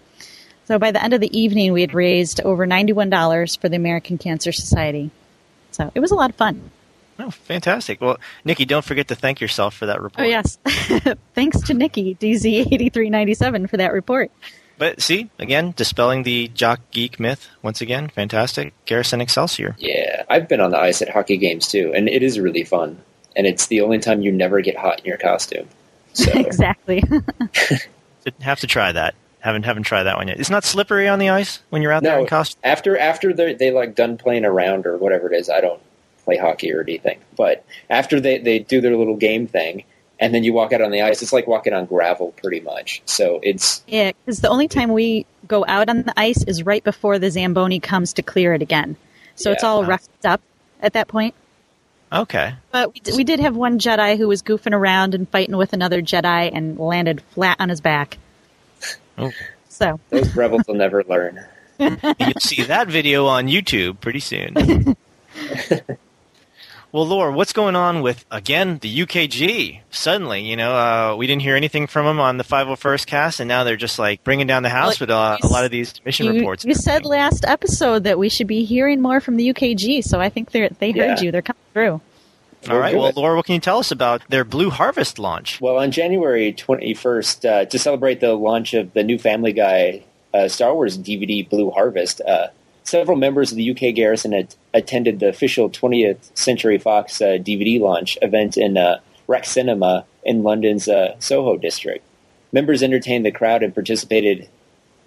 [0.66, 4.18] So by the end of the evening, we had raised over $91 for the American
[4.18, 5.10] Cancer Society.
[5.70, 6.70] So it was a lot of fun.
[7.18, 8.00] Oh, fantastic.
[8.00, 10.26] Well, Nikki, don't forget to thank yourself for that report.
[10.26, 10.58] Oh, yes.
[11.34, 14.30] Thanks to Nikki, DZ8397, for that report.
[14.78, 18.08] But see, again, dispelling the jock geek myth once again.
[18.08, 18.74] Fantastic.
[18.84, 19.74] Garrison Excelsior.
[19.78, 22.98] Yeah, I've been on the ice at hockey games too, and it is really fun.
[23.34, 25.68] And it's the only time you never get hot in your costume.
[26.12, 27.02] So exactly.
[28.40, 29.14] Have to try that.
[29.40, 30.40] Haven't haven't tried that one yet.
[30.40, 32.60] It's not slippery on the ice when you're out there in costume.
[32.64, 35.80] after after they they like done playing around or whatever it is, I don't
[36.24, 37.20] play hockey or anything.
[37.36, 39.84] But after they they do their little game thing,
[40.20, 43.02] and then you walk out on the ice, it's like walking on gravel pretty much.
[43.06, 46.82] So it's Yeah, because the only time we go out on the ice is right
[46.82, 48.96] before the Zamboni comes to clear it again.
[49.34, 49.68] So it's Yeah.
[49.68, 50.40] all roughed up
[50.80, 51.34] at that point.
[52.12, 52.54] Okay.
[52.70, 55.72] But we, d- we did have one Jedi who was goofing around and fighting with
[55.72, 58.16] another Jedi and landed flat on his back.
[59.18, 59.32] Oh.
[59.68, 61.44] So those rebels will never learn.
[61.78, 64.96] You'll see that video on YouTube pretty soon.
[66.96, 69.80] well, Laura, what's going on with again the UKG?
[69.90, 73.48] Suddenly, you know, uh, we didn't hear anything from them on the 501st cast, and
[73.48, 76.24] now they're just like bringing down the house with uh, a lot of these mission
[76.24, 76.64] you, reports.
[76.64, 80.30] you said last episode that we should be hearing more from the UKG, so I
[80.30, 81.20] think they they heard Yeah.
[81.20, 81.32] you.
[81.32, 82.00] They're coming through.
[82.70, 83.12] All right, well.
[83.14, 85.60] Laura, what can you tell us about their Blue Harvest launch?
[85.60, 90.48] Well, on January 21st, uh, to celebrate the launch of the new Family Guy uh,
[90.48, 92.46] Star Wars DVD Blue Harvest, uh,
[92.86, 97.80] several members of the UK Garrison at- attended the official 20th Century Fox uh, DVD
[97.80, 102.04] launch event in uh, Rex Cinema in London's uh, Soho district.
[102.52, 104.48] Members entertained the crowd and participated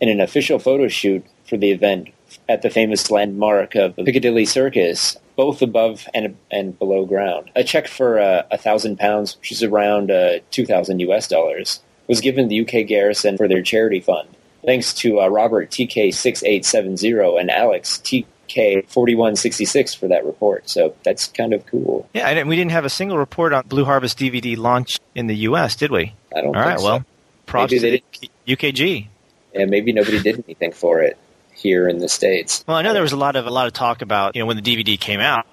[0.01, 2.09] in an official photo shoot for the event
[2.47, 7.49] at the famous landmark of Piccadilly Circus, both above and and below ground.
[7.55, 11.81] A check for uh, a thousand pounds, which is around uh, two thousand US dollars,
[12.07, 14.29] was given the UK Garrison for their charity fund.
[14.65, 19.65] Thanks to uh, Robert TK six eight seven zero and Alex TK forty one sixty
[19.65, 20.69] six for that report.
[20.69, 22.07] So that's kind of cool.
[22.13, 25.35] Yeah, and we didn't have a single report on Blue Harvest DVD launch in the
[25.37, 26.13] U.S., did we?
[26.35, 26.85] I don't All think right, so.
[26.85, 27.05] well,
[27.45, 29.07] props Maybe to UKG.
[29.55, 31.17] And maybe nobody did anything for it
[31.53, 32.63] here in the states.
[32.67, 34.45] Well, I know there was a lot of a lot of talk about you know
[34.45, 35.45] when the DVD came out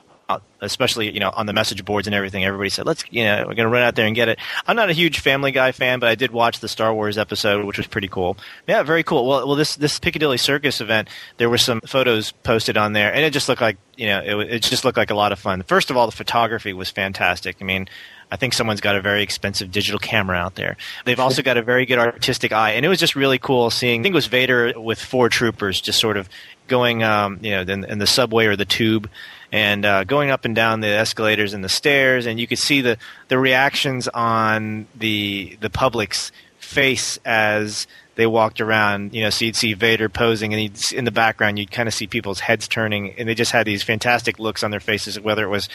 [0.60, 2.44] especially you know on the message boards and everything.
[2.44, 4.76] Everybody said, "Let's you know we're going to run out there and get it." I'm
[4.76, 7.78] not a huge Family Guy fan, but I did watch the Star Wars episode, which
[7.78, 8.36] was pretty cool.
[8.66, 9.26] Yeah, very cool.
[9.26, 13.24] Well, well, this this Piccadilly Circus event, there were some photos posted on there, and
[13.24, 15.62] it just looked like you know it, it just looked like a lot of fun.
[15.62, 17.56] First of all, the photography was fantastic.
[17.60, 17.88] I mean.
[18.28, 20.76] I think someone's got a very expensive digital camera out there.
[21.04, 24.00] They've also got a very good artistic eye, and it was just really cool seeing.
[24.00, 26.28] I think it was Vader with four troopers, just sort of
[26.66, 29.08] going, um, you know, in, in the subway or the tube,
[29.56, 32.82] and uh, going up and down the escalators and the stairs, and you could see
[32.82, 39.14] the the reactions on the the public's face as they walked around.
[39.14, 42.06] You know, so you'd see Vader posing, and in the background you'd kind of see
[42.06, 45.48] people's heads turning, and they just had these fantastic looks on their faces, whether it
[45.48, 45.70] was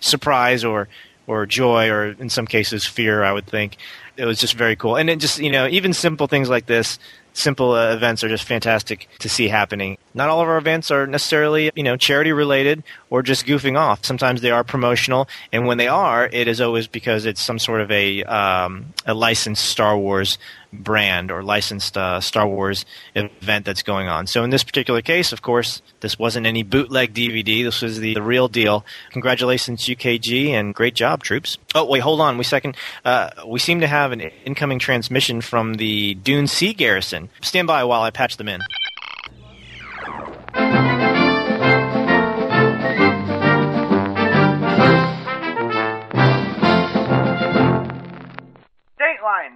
[0.00, 0.88] surprise or
[1.26, 3.22] or joy, or in some cases fear.
[3.22, 3.76] I would think
[4.16, 6.98] it was just very cool, and it just you know even simple things like this
[7.36, 9.98] simple uh, events are just fantastic to see happening.
[10.14, 12.82] Not all of our events are necessarily, you know, charity related
[13.16, 14.04] or just goofing off.
[14.04, 17.80] Sometimes they are promotional, and when they are, it is always because it's some sort
[17.80, 20.36] of a um, a licensed Star Wars
[20.70, 24.26] brand or licensed uh, Star Wars event that's going on.
[24.26, 27.64] So in this particular case, of course, this wasn't any bootleg DVD.
[27.64, 28.84] This was the, the real deal.
[29.12, 31.56] Congratulations, UKG, and great job, troops.
[31.74, 32.36] Oh, wait, hold on.
[32.36, 32.76] We second.
[33.02, 37.30] Uh, we seem to have an incoming transmission from the Dune Sea Garrison.
[37.40, 38.60] Stand by while I patch them in.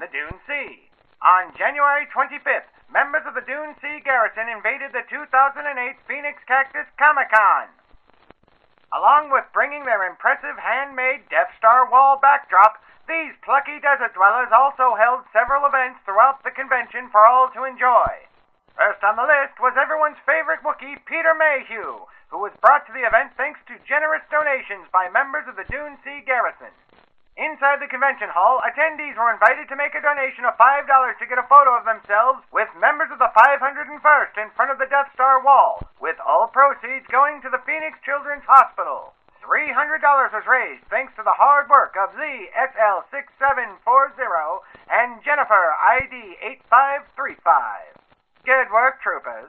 [0.01, 0.89] The Dune Sea.
[1.21, 5.61] On January 25th, members of the Dune Sea Garrison invaded the 2008
[6.09, 7.69] Phoenix Cactus Comic Con.
[8.97, 14.97] Along with bringing their impressive handmade Death Star wall backdrop, these plucky desert dwellers also
[14.97, 18.25] held several events throughout the convention for all to enjoy.
[18.81, 23.05] First on the list was everyone's favorite Wookiee, Peter Mayhew, who was brought to the
[23.05, 26.73] event thanks to generous donations by members of the Dune Sea Garrison.
[27.41, 31.41] Inside the convention hall, attendees were invited to make a donation of $5 to get
[31.41, 35.41] a photo of themselves with members of the 501st in front of the Death Star
[35.41, 39.17] wall, with all proceeds going to the Phoenix Children's Hospital.
[39.41, 39.73] $300
[40.37, 44.61] was raised thanks to the hard work of ZSL6740
[44.93, 47.41] and Jennifer ID8535.
[48.45, 49.49] Good work, troopers.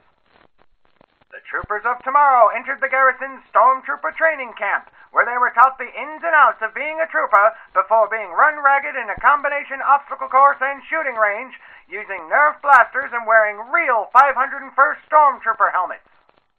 [1.32, 5.88] The troopers of tomorrow entered the garrison's stormtrooper training camp, where they were taught the
[5.88, 10.28] ins and outs of being a trooper before being run ragged in a combination obstacle
[10.28, 16.04] course and shooting range using Nerf blasters and wearing real 501st Stormtrooper helmets.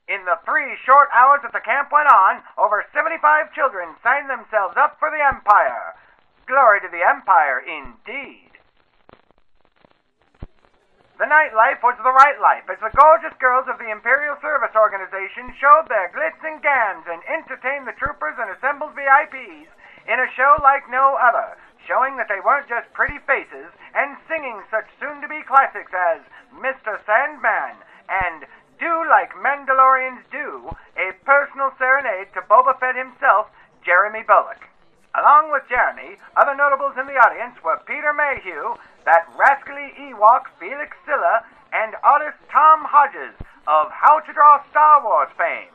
[0.08, 4.76] In the three short hours that the camp went on, over 75 children signed themselves
[4.76, 5.94] up for the Empire.
[6.48, 8.53] Glory to the Empire, indeed.
[11.20, 15.54] The nightlife was the right life as the gorgeous girls of the Imperial Service Organization
[15.62, 19.70] showed their glitz and gams and entertained the troopers and assembled VIPs
[20.10, 21.54] in a show like no other,
[21.86, 26.26] showing that they weren't just pretty faces and singing such soon to be classics as
[26.58, 26.98] Mr.
[27.06, 27.78] Sandman
[28.10, 28.50] and
[28.82, 33.54] Do Like Mandalorians Do, a personal serenade to Boba Fett himself,
[33.86, 34.66] Jeremy Bulloch.
[35.14, 40.96] Along with Jeremy, other notables in the audience were Peter Mayhew, that rascally Ewok Felix
[41.06, 43.34] Silla, and artist Tom Hodges
[43.68, 45.74] of How to Draw Star Wars fame.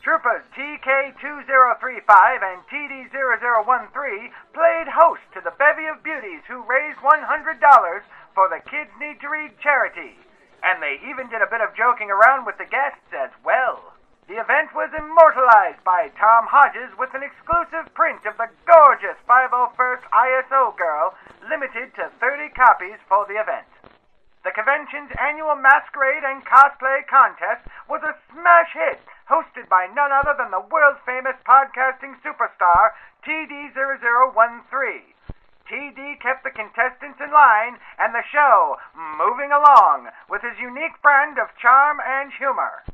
[0.00, 8.00] Troopers TK2035 and TD0013 played host to the bevy of beauties who raised $100
[8.34, 10.16] for the Kids Need to Read charity.
[10.62, 13.92] And they even did a bit of joking around with the guests as well.
[14.30, 20.06] The event was immortalized by Tom Hodges with an exclusive print of the gorgeous 501st
[20.06, 21.18] ISO girl,
[21.50, 23.66] limited to 30 copies for the event.
[24.46, 30.38] The convention's annual masquerade and cosplay contest was a smash hit, hosted by none other
[30.38, 32.94] than the world famous podcasting superstar
[33.26, 35.10] TD0013.
[35.66, 41.36] TD kept the contestants in line and the show moving along with his unique brand
[41.36, 42.86] of charm and humor.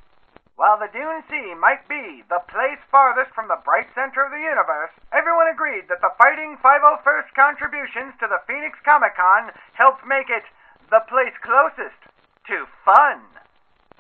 [0.57, 4.41] While the Dune Sea might be the place farthest from the bright center of the
[4.41, 10.33] universe, everyone agreed that the Fighting 501st contributions to the Phoenix Comic Con helped make
[10.33, 10.49] it
[10.89, 12.01] the place closest
[12.49, 13.21] to fun.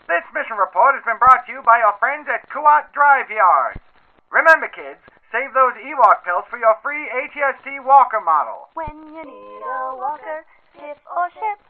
[0.09, 3.85] This mission report has been brought to you by your friends at Kuat Drive Yards.
[4.33, 8.73] Remember, kids, save those Ewok pills for your free ATST Walker model.
[8.73, 10.40] When you need a walker,
[10.73, 11.61] skip or ship,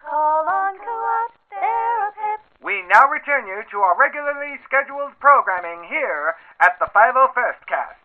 [0.00, 2.39] call on Kuat, they're a pip.
[2.62, 7.96] We now return you to our regularly scheduled programming here at the 501st Cast.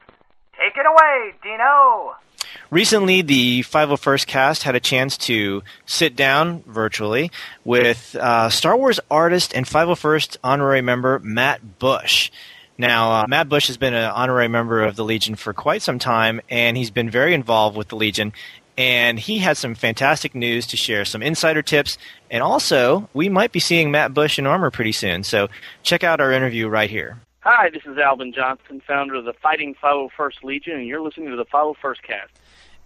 [0.58, 2.16] Take it away, Dino!
[2.72, 7.32] Recently, the 501st cast had a chance to sit down virtually
[7.66, 12.32] with uh, Star Wars artist and 501st honorary member Matt Bush.
[12.78, 16.00] Now, uh, Matt Bush has been an honorary member of the Legion for quite some
[16.00, 18.34] time, and he's been very involved with the Legion.
[18.78, 21.98] And he has some fantastic news to share, some insider tips,
[22.30, 25.24] and also we might be seeing Matt Bush in armor pretty soon.
[25.24, 25.48] So
[25.84, 27.20] check out our interview right here.
[27.40, 31.36] Hi, this is Albin Johnson, founder of the Fighting 501st Legion, and you're listening to
[31.36, 32.32] the 501st Cast.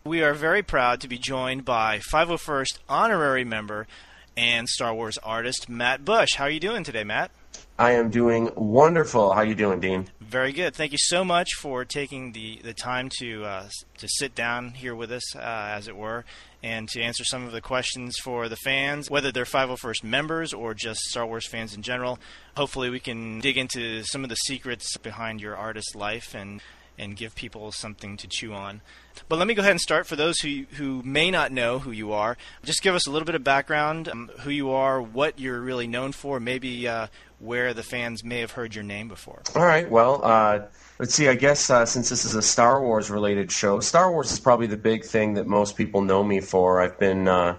[0.04, 3.88] We are very proud to be joined by 501st honorary member
[4.36, 6.36] and Star Wars artist Matt Bush.
[6.36, 7.32] How are you doing today, Matt?
[7.78, 9.32] I am doing wonderful.
[9.32, 10.08] How are you doing, Dean?
[10.30, 10.76] Very good.
[10.76, 14.94] Thank you so much for taking the, the time to uh, to sit down here
[14.94, 16.24] with us, uh, as it were,
[16.62, 20.76] and to answer some of the questions for the fans, whether they're 501st members or
[20.76, 22.20] just Star Wars fans in general.
[22.56, 26.62] Hopefully, we can dig into some of the secrets behind your artist life and
[27.00, 28.82] and give people something to chew on.
[29.30, 30.06] But let me go ahead and start.
[30.06, 33.26] For those who who may not know who you are, just give us a little
[33.26, 37.08] bit of background, um, who you are, what you're really known for, maybe uh,
[37.40, 39.42] where the fans may have heard your name before.
[39.56, 39.90] All right.
[39.90, 40.62] Well, uh,
[41.00, 41.28] let's see.
[41.28, 44.68] I guess uh, since this is a Star Wars related show, Star Wars is probably
[44.68, 46.82] the big thing that most people know me for.
[46.82, 47.58] I've been uh,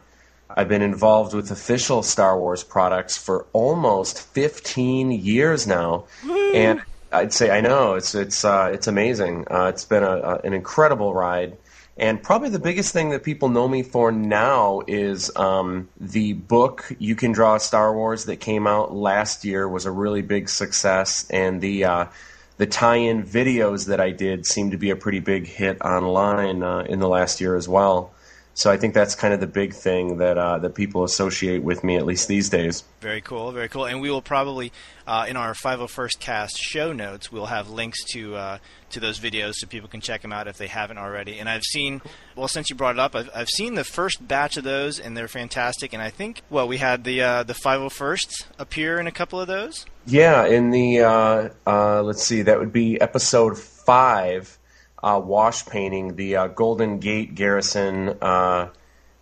[0.56, 6.52] I've been involved with official Star Wars products for almost 15 years now, Woo!
[6.52, 9.46] and I'd say I know it's it's uh, it's amazing.
[9.50, 11.56] Uh, it's been a, a, an incredible ride.
[12.00, 16.90] And probably the biggest thing that people know me for now is um, the book
[16.98, 21.28] "You Can Draw Star Wars" that came out last year was a really big success,
[21.28, 22.06] and the uh,
[22.56, 26.86] the tie-in videos that I did seemed to be a pretty big hit online uh,
[26.88, 28.12] in the last year as well.
[28.60, 31.82] So I think that's kind of the big thing that uh, that people associate with
[31.82, 32.84] me, at least these days.
[33.00, 33.86] Very cool, very cool.
[33.86, 34.70] And we will probably
[35.06, 38.58] uh, in our 501st Cast show notes, we'll have links to uh,
[38.90, 41.38] to those videos so people can check them out if they haven't already.
[41.38, 42.02] And I've seen,
[42.36, 45.16] well, since you brought it up, I've, I've seen the first batch of those, and
[45.16, 45.94] they're fantastic.
[45.94, 49.46] And I think, well, we had the uh, the 501st appear in a couple of
[49.46, 49.86] those.
[50.04, 54.58] Yeah, in the uh, uh, let's see, that would be episode five
[55.02, 58.68] uh, wash painting, the uh, Golden Gate Garrison uh,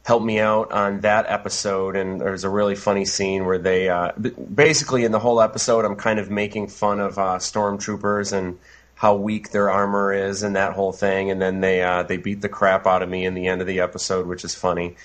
[0.05, 4.13] helped me out on that episode, and there's a really funny scene where they uh,
[4.13, 8.59] basically in the whole episode, I'm kind of making fun of uh, stormtroopers and
[8.95, 12.41] how weak their armor is and that whole thing, and then they uh, they beat
[12.41, 14.97] the crap out of me in the end of the episode, which is funny.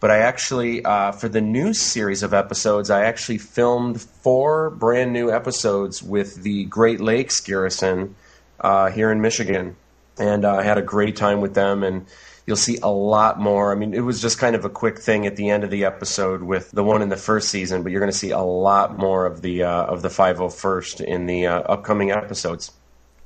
[0.00, 5.30] But I actually, for the new series of episodes, I actually filmed four brand new
[5.30, 8.16] episodes with the Great Lakes Garrison
[8.60, 9.76] here in Michigan
[10.22, 11.82] and uh, I had a great time with them.
[11.82, 12.06] And
[12.46, 13.72] you'll see a lot more.
[13.72, 15.84] I mean, it was just kind of a quick thing at the end of the
[15.84, 18.98] episode with the one in the first season, but you're going to see a lot
[18.98, 22.72] more of the uh, of the 501st in the uh, upcoming episodes.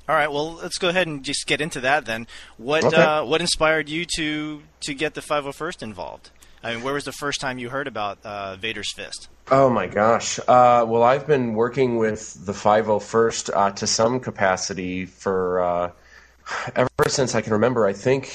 [0.09, 2.27] All right, well, let's go ahead and just get into that then.
[2.59, 2.97] What Okay.
[2.97, 6.31] uh, what inspired you to to get the 501st involved?
[6.63, 9.29] I mean, where was the first time you heard about uh, Vader's Fist?
[9.51, 10.39] Oh my gosh.
[10.41, 15.91] Uh, well, I've been working with the 501st uh, to some capacity for uh,
[16.75, 17.87] ever since I can remember.
[17.87, 18.33] I think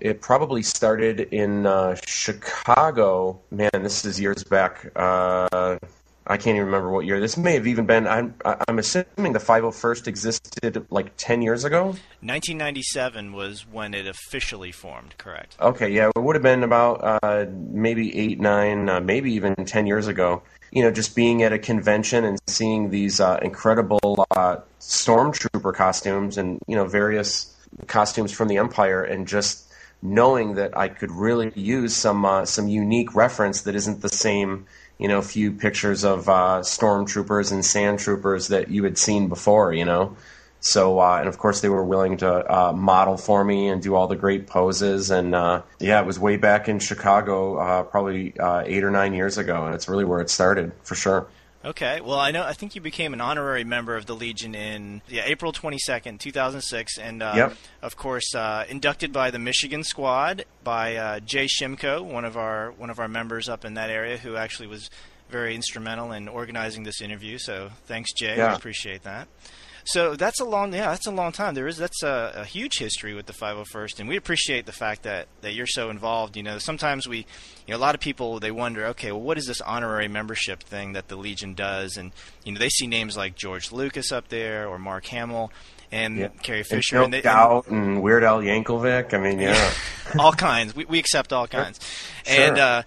[0.00, 3.40] it probably started in uh, Chicago.
[3.50, 4.86] Man, this is years back.
[4.96, 5.78] Uh,
[6.26, 7.20] I can't even remember what year.
[7.20, 8.06] This may have even been.
[8.06, 11.88] I'm, I'm assuming the 501st existed like 10 years ago.
[12.22, 15.56] 1997 was when it officially formed, correct?
[15.60, 19.86] Okay, yeah, it would have been about uh, maybe eight, nine, uh, maybe even ten
[19.86, 20.42] years ago.
[20.72, 26.38] You know, just being at a convention and seeing these uh, incredible uh, stormtrooper costumes
[26.38, 27.53] and you know various
[27.86, 29.64] costumes from the Empire, and just
[30.02, 34.66] knowing that I could really use some uh, some unique reference that isn't the same.
[34.98, 39.72] You know, few pictures of uh, stormtroopers and sand troopers that you had seen before.
[39.72, 40.16] You know.
[40.60, 43.94] So, uh, and of course, they were willing to uh, model for me and do
[43.94, 45.10] all the great poses.
[45.10, 49.36] And uh, yeah, it was way back in Chicago, uh, probably eight or nine years
[49.36, 51.26] ago, and it's really where it started for sure.
[51.64, 52.00] Okay.
[52.00, 52.42] Well, I know.
[52.42, 56.20] I think you became an honorary member of the Legion in yeah April twenty second,
[56.20, 57.56] two thousand six, and uh, Yep.
[57.82, 62.72] of course uh, inducted by the Michigan squad by uh, Jay Shimko, one of our
[62.72, 64.90] one of our members up in that area, who actually was
[65.30, 67.38] very instrumental in organizing this interview.
[67.38, 68.36] So thanks, Jay.
[68.36, 68.50] Yeah.
[68.50, 69.26] We appreciate that.
[69.86, 71.54] So that's a long, yeah, that's a long time.
[71.54, 75.02] There is that's a, a huge history with the 501st, and we appreciate the fact
[75.02, 76.36] that that you're so involved.
[76.36, 79.36] You know, sometimes we, you know, a lot of people they wonder, okay, well, what
[79.36, 81.98] is this honorary membership thing that the Legion does?
[81.98, 82.12] And
[82.44, 85.52] you know, they see names like George Lucas up there or Mark Hamill
[85.92, 86.28] and Yeah.
[86.42, 89.12] Carrie Fisher, and, and, they, doubt and Weird Al Yankovic.
[89.12, 89.70] I mean, yeah,
[90.18, 90.74] all kinds.
[90.74, 91.78] We, we accept all kinds.
[92.24, 92.42] Sure.
[92.46, 92.82] And uh,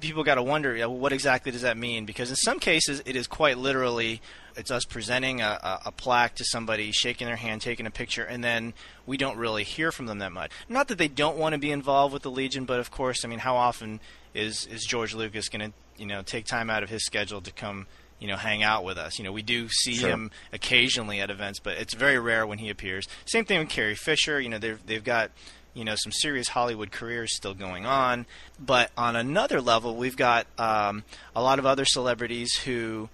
[0.00, 2.04] people got to wonder, you know, what exactly does that mean?
[2.04, 4.20] Because in some cases, it is quite literally
[4.56, 8.42] it's us presenting a, a, plaque to somebody, shaking their hand, taking a picture, and
[8.42, 8.74] then
[9.06, 10.50] we don't really hear from them that much.
[10.68, 13.28] Not that they don't want to be involved with the Legion, but of course, I
[13.28, 14.00] mean, how often
[14.34, 17.52] is is George Lucas going to you know take time out of his schedule to
[17.52, 17.86] come?
[18.22, 19.18] you know hang out with us.
[19.18, 20.10] You know, we do see Sure.
[20.10, 23.08] him occasionally at events, but it's very rare when he appears.
[23.24, 24.40] Same thing with Carrie Fisher.
[24.40, 25.32] You know, they've they've got
[25.74, 28.26] you know some serious Hollywood careers still going on.
[28.60, 31.02] But on another level, we've got um,
[31.34, 33.08] a lot of other celebrities who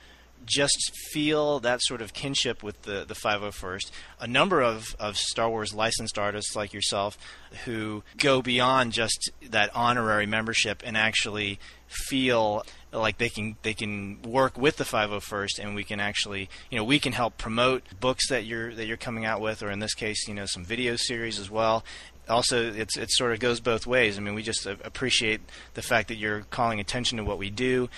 [0.48, 3.90] just feel that sort of kinship with the, the 501st.
[4.20, 7.18] A number of, of Star Wars licensed artists like yourself
[7.64, 14.20] who go beyond just that honorary membership and actually feel like they can they can
[14.22, 18.28] work with the 501st and we can actually you know we can help promote books
[18.28, 20.96] that you're that you're coming out with or in this case you know some video
[20.96, 21.84] series as well
[22.28, 25.40] also it's it sort of goes both ways i mean we just appreciate
[25.74, 27.88] the fact that you're calling attention to what we do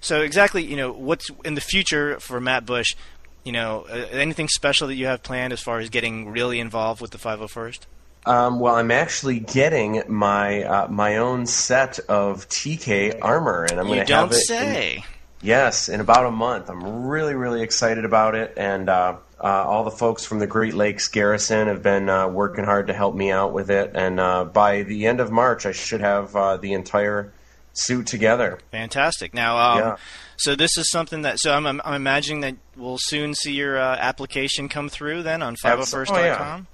[0.00, 2.94] so exactly you know what's in the future for matt bush
[3.44, 7.00] you know uh, anything special that you have planned as far as getting really involved
[7.00, 7.80] with the 501st
[8.26, 13.86] Um, well, I'm actually getting my uh, my own set of TK armor, and I'm
[13.86, 14.36] going to don't have it.
[14.36, 15.04] in- say.
[15.40, 16.68] yes, in about a month.
[16.68, 20.74] I'm really, really excited about it, and uh, uh, all the folks from the Great
[20.74, 23.92] Lakes Garrison have been uh, working hard to help me out with it.
[23.94, 27.32] And uh, by the end of March, I should have uh, the entire
[27.72, 28.58] suit together.
[28.70, 29.34] Fantastic.
[29.34, 29.96] Now, um, Yeah.
[30.40, 33.78] So this is something that so I'm, I'm I'm imagining that we'll soon see your
[33.78, 36.66] uh, application come through then on Abs- 501st.com.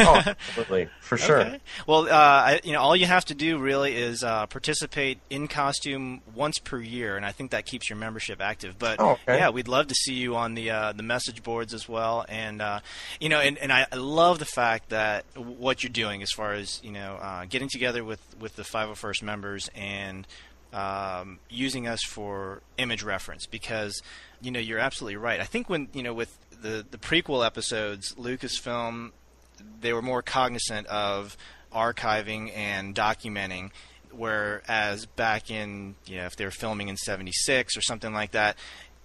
[0.00, 1.40] oh, absolutely, for sure.
[1.40, 1.60] Okay.
[1.86, 5.48] Well, uh, I, you know, all you have to do really is uh, participate in
[5.48, 8.78] costume once per year, and I think that keeps your membership active.
[8.78, 9.38] But Oh, okay.
[9.38, 12.60] yeah, we'd love to see you on the uh, the message boards as well, and
[12.60, 12.80] uh,
[13.20, 16.52] you know, and, and I I love the fact that what you're doing as far
[16.52, 20.26] as you know, uh, getting together with with the 501st members and
[20.74, 24.02] um, using us for image reference because
[24.42, 25.40] you know you're absolutely right.
[25.40, 29.12] I think when you know with the the prequel episodes, Lucasfilm
[29.80, 31.36] they were more cognizant of
[31.72, 33.70] archiving and documenting
[34.10, 38.56] whereas back in you know if they were filming in 76 or something like that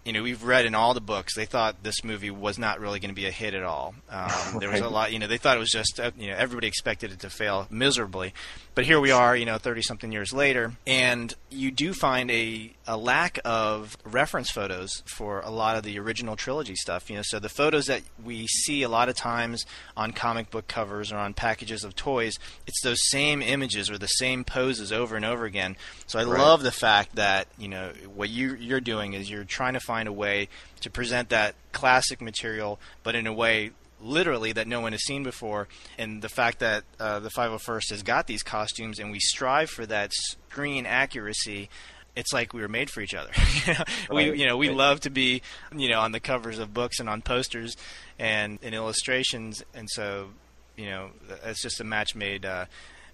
[0.06, 3.00] you know we've read in all the books they thought this movie was not really
[3.00, 3.96] going to be a hit at all.
[4.12, 6.36] Um, there was a lot you know they thought it was just uh, you know
[6.36, 8.34] everybody expected it to fail miserably
[8.80, 12.72] but here we are you know 30 something years later and you do find a,
[12.88, 17.22] a lack of reference photos for a lot of the original trilogy stuff you know
[17.22, 19.66] so the photos that we see a lot of times
[19.98, 24.08] on comic book covers or on packages of toys it's those same images or the
[24.08, 25.76] same poses over and over again
[26.08, 26.40] so i Right.
[26.40, 30.08] love the fact that you know what you you're doing is you're trying to find
[30.08, 30.48] a way
[30.80, 33.72] to present that classic material but in a way
[34.02, 38.04] literally that no one has seen before and the fact that uh, the 501st has
[38.04, 41.70] got these costumes and we strive for that screen accuracy
[42.16, 43.32] it's like we were made for each other.
[43.68, 43.84] You know,
[44.16, 45.42] we you know we love to be
[45.76, 47.78] you know on the covers of books and on posters
[48.18, 50.30] and in illustrations and so
[50.76, 51.12] you know
[51.46, 52.66] it's just a match made uh,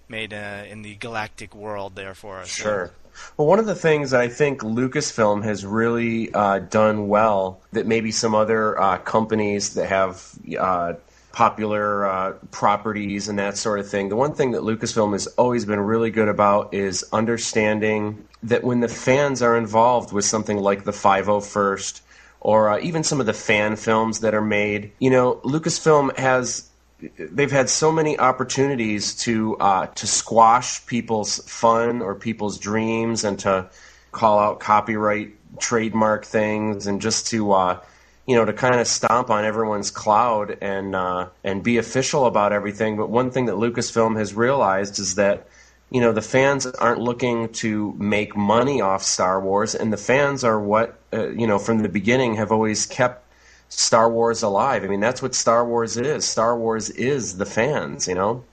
[0.08, 2.48] made uh, in the galactic world there for us.
[2.48, 2.92] Sure.
[3.36, 7.86] Well, one of the things that I think Lucasfilm has really uh, done well that
[7.86, 10.94] maybe some other uh, companies that have uh,
[11.32, 15.66] popular uh, properties and that sort of thing, the one thing that Lucasfilm has always
[15.66, 20.84] been really good about is understanding that when the fans are involved with something like
[20.84, 22.00] the 501st
[22.40, 26.70] or uh, even some of the fan films that are made, you know, Lucasfilm has
[27.18, 33.38] they've had so many opportunities to uh, to squash people's fun or people's dreams and
[33.40, 33.68] to
[34.12, 37.80] call out copyright trademark things and just to uh,
[38.26, 42.52] you know to kind of stomp on everyone's cloud and uh, and be official about
[42.52, 42.96] everything.
[42.96, 45.46] But one thing that Lucasfilm has realized is that
[45.90, 50.44] you know the fans aren't looking to make money off Star Wars, and the fans
[50.44, 53.25] are what uh, you know from the beginning have always kept
[53.68, 54.84] Star Wars alive.
[54.84, 56.24] I mean, that's what Star Wars is.
[56.24, 58.44] Star Wars is the fans, you know.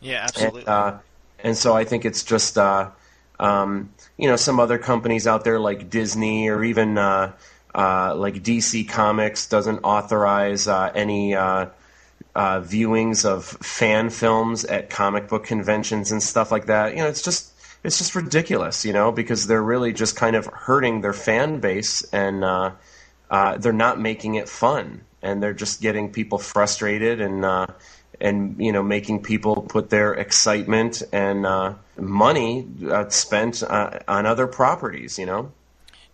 [0.00, 0.98] yeah absolutely And, uh,
[1.40, 2.90] and so I think it's just, uh,
[3.40, 7.32] um, you know, some other companies out there like Disney or even uh,
[7.74, 11.66] uh, like DC Comics doesn't authorize uh, any uh,
[12.34, 16.92] uh, viewings of fan films at comic book conventions and stuff like that.
[16.92, 17.52] You know, it's just
[17.82, 22.02] it's just ridiculous, you know, because they're really just kind of hurting their fan base
[22.12, 22.44] and
[23.32, 27.66] uh, they're not making it fun, and they're just getting people frustrated and uh,
[28.20, 34.26] and you know making people put their excitement and uh, money uh, spent uh, on
[34.26, 35.18] other properties.
[35.18, 35.52] You know.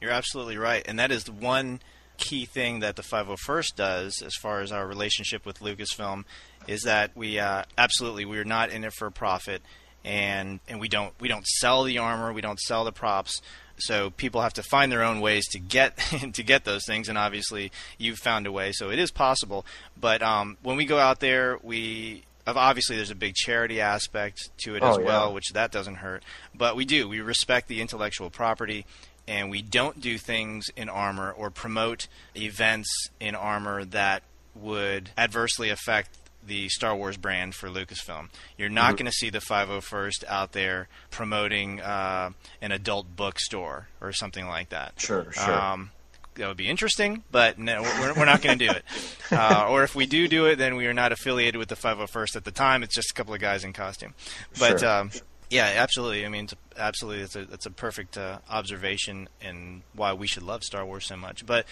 [0.00, 1.80] You're absolutely right, and that is the one
[2.18, 6.24] key thing that the 501st does as far as our relationship with Lucasfilm
[6.66, 9.62] is that we uh, absolutely we're not in it for profit,
[10.08, 13.40] and and we don't we don't sell the armor, we don't sell the props.
[13.80, 15.96] So people have to find their own ways to get
[16.32, 18.72] to get those things, and obviously you've found a way.
[18.72, 19.64] So it is possible.
[20.00, 24.74] But um, when we go out there, we obviously there's a big charity aspect to
[24.74, 25.06] it as Oh, yeah.
[25.06, 26.22] well, which that doesn't hurt.
[26.54, 28.86] But we do we respect the intellectual property
[29.28, 32.88] and we don't do things in armor or promote events
[33.20, 34.22] in armor that
[34.54, 36.16] would adversely affect
[36.48, 38.28] the Star Wars brand for Lucasfilm.
[38.56, 38.98] You're not Mhm.
[38.98, 42.30] going to see the 501st out there promoting uh,
[42.60, 44.94] an adult bookstore or something like that.
[45.00, 45.54] Sure, sure.
[45.60, 45.90] Um,
[46.34, 48.84] that would be interesting, but no, we're, we're not going to do it.
[49.30, 52.34] Uh, or if we do do it, then we are not affiliated with the 501st
[52.34, 52.82] at the time.
[52.82, 54.14] It's just a couple of guys in costume.
[54.58, 54.88] But Sure.
[54.88, 55.10] um,
[55.50, 56.24] yeah, absolutely.
[56.24, 60.44] I mean, it's absolutely, it's a it's a perfect uh, observation and why we should
[60.44, 61.44] love Star Wars so much.
[61.44, 61.66] But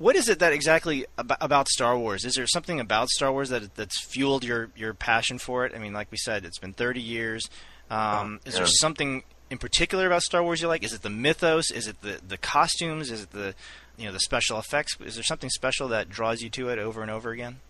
[0.00, 2.24] what is it that exactly about, about Star Wars?
[2.24, 5.74] Is there something about Star Wars that that's fueled your your passion for it?
[5.74, 7.48] I mean, like we said, it's been 30 years.
[7.90, 10.82] Um, is there something in particular about Star Wars you like?
[10.82, 11.70] Is it the mythos?
[11.70, 13.10] Is it the the costumes?
[13.10, 13.54] Is it the
[13.98, 14.96] you know the special effects?
[15.04, 17.60] Is there something special that draws you to it over and over again?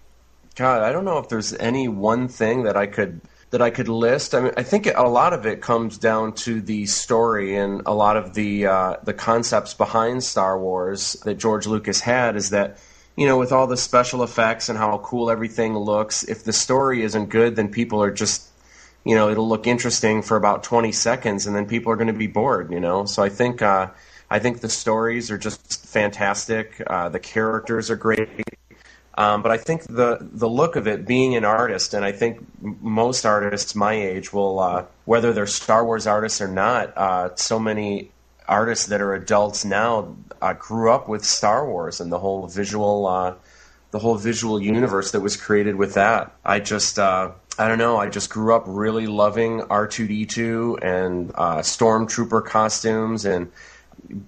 [0.55, 3.21] God, I don't know if there's any one thing that I could
[3.51, 4.35] that I could list.
[4.35, 7.95] I mean, I think a lot of it comes down to the story and a
[7.95, 12.37] lot of the uh, the concepts behind Star Wars that George Lucas had.
[12.37, 12.79] Is that
[13.17, 17.03] you know, with all the special effects and how cool everything looks, if the story
[17.03, 18.51] isn't good, then people are just
[19.05, 22.13] you know it'll look interesting for about 20 seconds and then people are going to
[22.13, 23.89] be bored you know so i think uh,
[24.31, 28.29] i think the stories are just fantastic uh, the characters are great
[29.21, 30.11] um, but I think the
[30.45, 34.59] the look of it, being an artist, and I think most artists my age will,
[34.59, 38.11] uh, whether they're Star Wars artists or not, uh, so many
[38.49, 43.07] artists that are adults now uh, grew up with Star Wars and the whole visual,
[43.07, 43.35] uh,
[43.91, 46.33] the whole visual universe that was created with that.
[46.45, 50.25] I just, uh, I don't know, I just grew up really loving R two D
[50.25, 53.53] two and uh, stormtrooper costumes and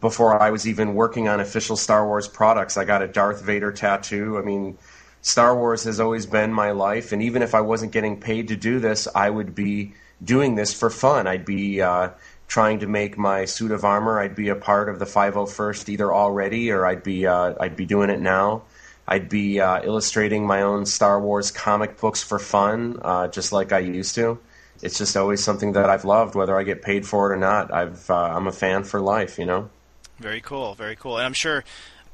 [0.01, 3.73] before I was even working on official Star Wars products, I got a Darth Vader
[3.73, 4.39] tattoo.
[4.39, 4.79] I mean,
[5.23, 8.57] Star Wars has always been my life, and even if I wasn't getting paid to
[8.57, 11.27] do this, I would be doing this for fun.
[11.27, 12.11] I'd be uh,
[12.49, 14.21] trying to make my suit of armor.
[14.21, 17.87] I'd be a part of the 501st either already, or I'd be uh, I'd be
[17.87, 18.63] doing it now.
[19.07, 23.73] I'd be uh, illustrating my own Star Wars comic books for fun, uh, just like
[23.73, 24.39] I used to.
[24.83, 27.73] It's just always something that I've loved, whether I get paid for it or not.
[27.73, 29.71] I've uh, I'm a fan for life, you know.
[30.19, 31.65] Very cool, very cool, and I'm sure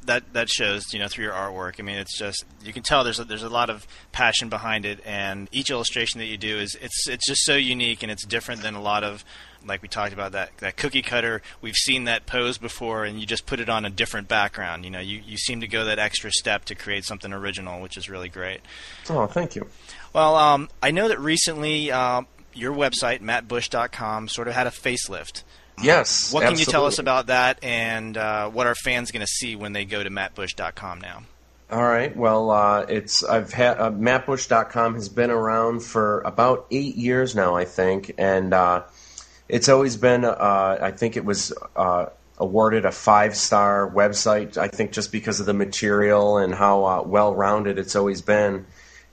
[0.05, 1.79] that that shows you know through your artwork.
[1.79, 4.85] I mean, it's just you can tell there's a, there's a lot of passion behind
[4.85, 8.25] it, and each illustration that you do is it's it's just so unique and it's
[8.25, 9.25] different than a lot of
[9.67, 11.43] like we talked about that that cookie cutter.
[11.61, 14.85] We've seen that pose before, and you just put it on a different background.
[14.85, 17.97] You know, you you seem to go that extra step to create something original, which
[17.97, 18.61] is really great.
[19.11, 19.67] Oh, thank you.
[20.13, 22.23] Well, um, I know that recently uh,
[22.59, 25.45] your website mattbush.com sort of had a facelift.
[25.81, 26.33] Yes.
[26.33, 29.55] What can you tell us about that, and uh, what are fans going to see
[29.55, 31.23] when they go to mattbush.com now?
[31.71, 32.17] All right.
[32.17, 37.57] Well, uh, it's I've had uh, MattBush.com has been around for about eight years now,
[37.57, 38.85] I think, and uh,
[39.51, 40.25] it's always been.
[40.25, 42.07] Uh, I think it was uh,
[42.39, 44.57] awarded a five star website.
[44.57, 48.65] I think just because of the material and how uh, well rounded it's always been.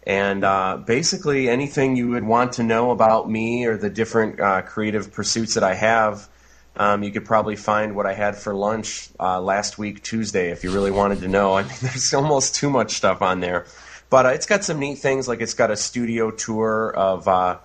[0.05, 4.61] And uh, basically, anything you would want to know about me or the different uh,
[4.61, 6.29] creative pursuits that I have,
[6.75, 10.63] um, you could probably find what I had for lunch uh, last week, Tuesday, if
[10.63, 11.53] you really wanted to know.
[11.57, 13.65] I mean, there's almost too much stuff on there.
[14.11, 17.57] But uh, it's got some neat things, like it's got a studio tour of uh,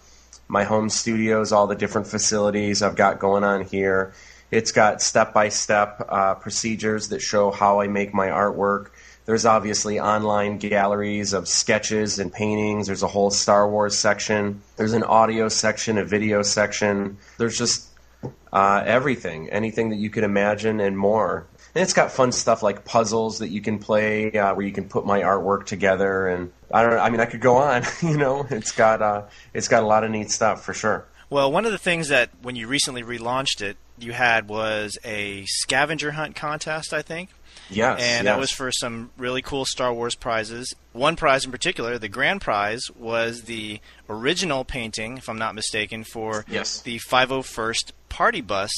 [0.48, 4.14] my home studios, all the different facilities I've got going on here.
[4.50, 6.08] It's got step by step
[6.40, 8.88] procedures that show how I make my artwork.
[9.26, 12.86] There's obviously online galleries of sketches and paintings.
[12.86, 14.62] There's a whole Star Wars section.
[14.76, 17.18] There's an audio section, a video section.
[17.38, 17.86] There's just
[18.52, 21.46] uh, everything, anything that you could imagine, and more.
[21.74, 24.88] And it's got fun stuff like puzzles that you can play, uh, where you can
[24.88, 26.26] put my artwork together.
[26.26, 26.92] And I don't.
[26.92, 27.84] know, I mean, I could go on.
[28.02, 29.22] You know, it's got uh,
[29.54, 31.06] it's got a lot of neat stuff for sure.
[31.28, 35.44] Well, one of the things that when you recently relaunched it, you had was a
[35.46, 37.30] scavenger hunt contest, I think.
[37.70, 40.74] Yes, and that was for some really cool Star Wars prizes.
[40.92, 46.04] One prize in particular, the grand prize, was the original painting, if I'm not mistaken,
[46.04, 46.80] for Yes.
[46.80, 48.70] the 501st Party Bus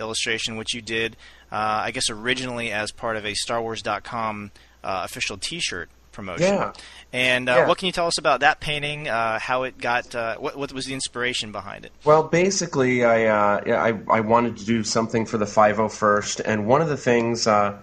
[0.00, 1.16] illustration, which you did,
[1.52, 4.50] uh, I guess, originally as part of a StarWars.com
[4.82, 6.54] uh, official T-shirt promotion.
[6.54, 6.72] Yeah.
[7.12, 7.68] And uh, Yeah.
[7.68, 9.08] what can you tell us about that painting?
[9.08, 10.12] Uh, how it got?
[10.14, 11.92] Uh, what, what was the inspiration behind it?
[12.04, 16.82] Well, basically, I, uh, I I wanted to do something for the 501st, and one
[16.82, 17.76] of the things uh,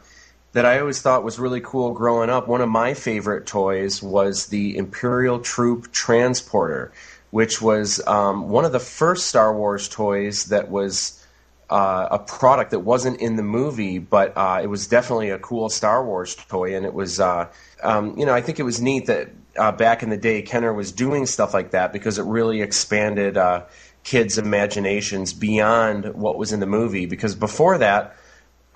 [0.54, 4.48] that I always thought was really cool growing up, one of my favorite toys was
[4.48, 6.92] the Imperial Troop Transporter,
[7.32, 11.24] which was um, one of the first Star Wars toys that was.
[11.70, 15.68] Uh, a product that wasn't in the movie, but uh, it was definitely a cool
[15.68, 17.46] Star Wars toy, and it was, uh,
[17.84, 20.74] um, you know, I think it was neat that uh, back in the day Kenner
[20.74, 23.64] was doing stuff like that because it really expanded uh,
[24.04, 27.06] kids' imaginations beyond what was in the movie.
[27.06, 28.16] Because before that,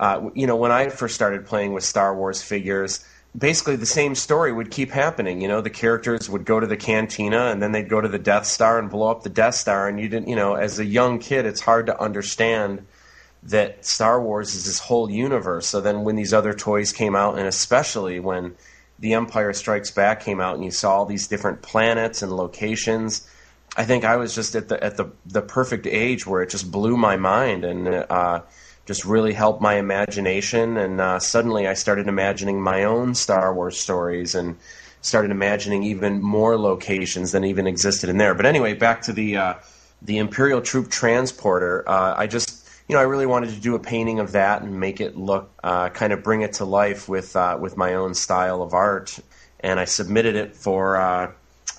[0.01, 3.05] uh, you know, when I first started playing with Star Wars figures,
[3.37, 5.41] basically the same story would keep happening.
[5.41, 8.17] You know, the characters would go to the cantina and then they'd go to the
[8.17, 9.87] Death Star and blow up the Death Star.
[9.87, 12.85] And you didn't, you know, as a young kid, it's hard to understand
[13.43, 15.67] that Star Wars is this whole universe.
[15.67, 18.55] So then when these other toys came out, and especially when
[18.97, 23.27] The Empire Strikes Back came out and you saw all these different planets and locations,
[23.77, 26.69] I think I was just at the at the the perfect age where it just
[26.71, 28.41] blew my mind and uh,
[28.85, 30.77] just really helped my imagination.
[30.77, 34.57] And uh, suddenly I started imagining my own Star Wars stories and
[35.01, 38.35] started imagining even more locations than even existed in there.
[38.35, 39.53] But anyway, back to the uh,
[40.01, 41.87] the Imperial Troop Transporter.
[41.87, 44.79] Uh, I just you know, I really wanted to do a painting of that and
[44.79, 48.13] make it look, uh, kind of bring it to life with uh, with my own
[48.13, 49.17] style of art.
[49.61, 50.97] And I submitted it for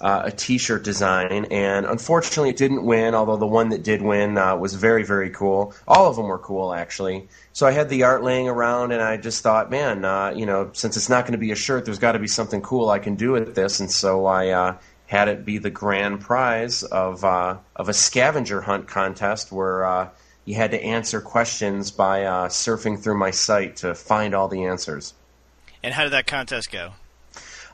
[0.03, 3.15] uh, uh, a T-shirt design, and unfortunately, it didn't win.
[3.15, 5.75] Although the one that did win uh, was very, very cool.
[5.87, 7.29] All of them were cool, actually.
[7.53, 10.71] So I had the art laying around, and I just thought, man, uh, you know,
[10.73, 12.99] since it's not going to be a shirt, there's got to be something cool I
[12.99, 13.81] can do with this.
[13.81, 14.77] And so I
[15.07, 20.11] had it be the grand prize of of a scavenger hunt contest where
[20.45, 24.65] you had to answer questions by uh, surfing through my site to find all the
[24.65, 25.15] answers.
[25.83, 26.93] And how did that contest go?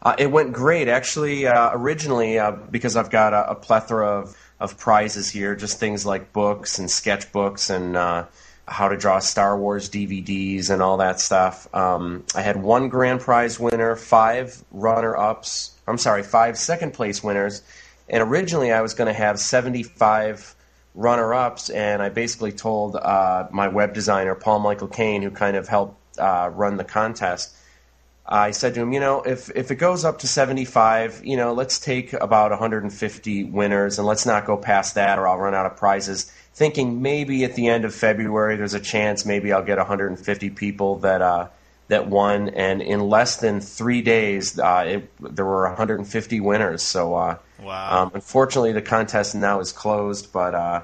[0.02, 1.46] Uh, it went great, actually.
[1.46, 6.06] Uh, originally, uh, because I've got a, a, plethora of, of prizes here, just things
[6.06, 8.26] like books and sketchbooks and uh,
[8.66, 11.72] how to draw Star Wars DVDs and all that stuff.
[11.74, 15.72] Um, I had one grand prize winner, five runner ups.
[15.86, 17.62] I'm sorry, five second place winners.
[18.08, 20.54] And originally, I was going to have 75
[20.94, 25.56] runner ups, and I basically told uh, my web designer, Paul Michael Kane, who kind
[25.56, 27.54] of helped uh, run the contest.
[28.28, 31.54] I said to him, you know, if, if it goes up to 75, you know,
[31.54, 35.66] let's take about 150 winners and let's not go past that or I'll run out
[35.66, 36.30] of prizes.
[36.52, 40.98] Thinking maybe at the end of February there's a chance maybe I'll get 150 people
[40.98, 41.48] that uh,
[41.86, 42.50] that won.
[42.50, 46.82] And in less than three days, uh, it, there were 150 winners.
[46.82, 48.02] So uh, Wow.
[48.02, 50.82] Um, unfortunately, the contest now is closed, but uh,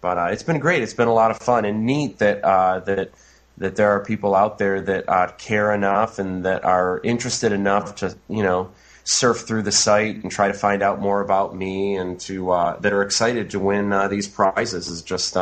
[0.00, 0.82] but uh, it's been great.
[0.82, 3.10] It's been a lot of fun and neat that uh, that
[3.58, 7.96] that there are people out there that uh, care enough and that are interested enough
[7.96, 8.70] to you know
[9.04, 12.78] surf through the site and try to find out more about me and to uh,
[12.80, 14.88] that are excited to win uh, these prizes.
[14.88, 15.36] is just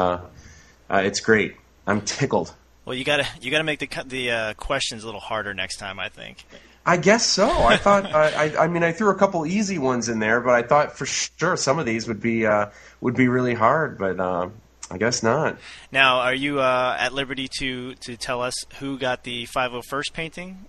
[0.91, 1.57] it's great.
[1.87, 2.55] I'm tickled.
[2.85, 5.99] Well, you gotta you gotta make the the questions a little harder next time.
[5.99, 6.45] I think.
[6.87, 7.49] I guess so.
[7.49, 8.07] I thought.
[8.15, 11.07] I, I mean, I threw a couple easy ones in there, but I thought for
[11.07, 12.67] sure some of these would be uh,
[13.01, 13.99] would be really hard.
[13.99, 14.51] But uh,
[14.91, 15.59] I guess not.
[15.91, 20.67] Now, are you uh, at liberty to to tell us who got the 501st painting?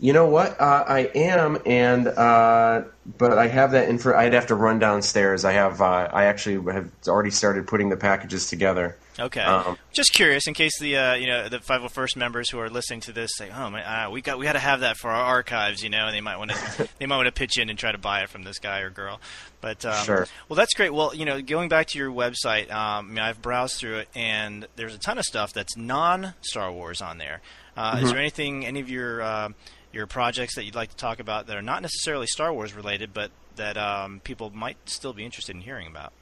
[0.00, 0.60] You know what?
[0.60, 2.84] Uh, I am, and uh,
[3.18, 4.14] but I have that info.
[4.14, 5.44] I'd have to run downstairs.
[5.44, 5.80] I have.
[5.80, 8.96] Uh, I actually have already started putting the packages together.
[9.18, 9.40] Okay.
[9.40, 13.00] Um, Just curious, in case the uh, you know the 501st members who are listening
[13.00, 15.24] to this say, "Oh, man, uh, we got we got to have that for our
[15.24, 17.76] archives," you know, and they might want to they might want to pitch in and
[17.78, 19.20] try to buy it from this guy or girl.
[19.60, 20.26] But um, sure.
[20.48, 20.94] Well, that's great.
[20.94, 24.08] Well, you know, going back to your website, um, I mean, I've browsed through it,
[24.14, 27.40] and there's a ton of stuff that's non Star Wars on there.
[27.78, 28.04] Uh, mm-hmm.
[28.04, 29.48] Is there anything, any of your uh,
[29.92, 33.14] your projects that you'd like to talk about that are not necessarily Star Wars related,
[33.14, 36.12] but that um, people might still be interested in hearing about?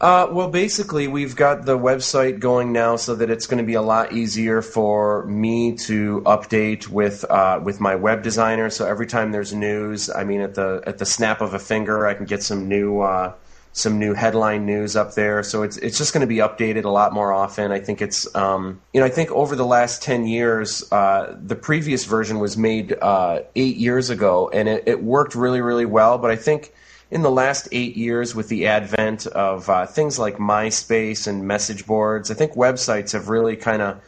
[0.00, 3.74] Uh, well, basically, we've got the website going now so that it's going to be
[3.74, 8.70] a lot easier for me to update with uh, with my web designer.
[8.70, 12.06] So every time there's news, I mean, at the at the snap of a finger,
[12.06, 13.34] I can get some new uh,
[13.72, 15.42] some new headline news up there.
[15.42, 17.72] So it's it's just going to be updated a lot more often.
[17.72, 21.56] I think it's um, you know I think over the last ten years, uh, the
[21.56, 26.18] previous version was made uh, eight years ago, and it, it worked really really well.
[26.18, 26.74] But I think
[27.10, 31.86] in the last eight years, with the advent of uh, things like MySpace and message
[31.86, 34.00] boards, I think websites have really kind of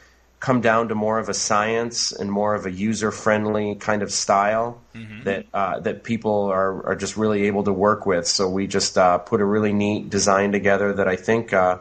[0.45, 4.13] come down to more of a science and more of a user friendly kind of
[4.13, 5.23] style mm-hmm.
[5.23, 8.27] that uh, that people are, are just really able to work with.
[8.27, 11.79] So we just uh, put a really neat design together that I think uh,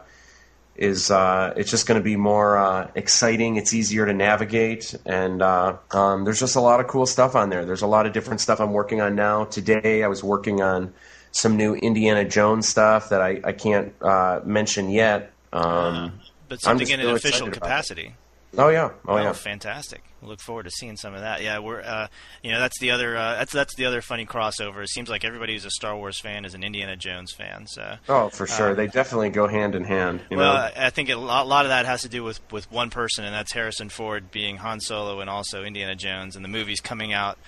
[0.76, 3.56] is uh, it's just going to be more uh, exciting.
[3.56, 7.50] It's easier to navigate, and uh, um, there's just a lot of cool stuff on
[7.50, 7.66] there.
[7.66, 9.44] There's a lot of different stuff I'm working on now.
[9.44, 10.94] Today I was working on
[11.32, 15.32] some new Indiana Jones stuff that I, I can't uh, mention yet.
[15.52, 18.14] Um, but something in an official capacity.
[18.56, 20.02] Oh yeah, oh, yeah, fantastic!
[20.26, 21.42] look forward to seeing some of that.
[21.42, 22.08] Yeah, we're uh,
[22.42, 24.82] you know that's the other uh, that's that's the other funny crossover.
[24.82, 27.66] It seems like everybody who's a Star Wars fan is an Indiana Jones fan.
[27.66, 30.22] So oh, for sure, um, they definitely go hand in hand.
[30.30, 30.70] well, know?
[30.76, 33.24] I think a lot, a lot, of that has to do with with one person,
[33.24, 37.12] and that's Harrison Ford being Han Solo and also Indiana Jones, and the movies coming
[37.12, 37.38] out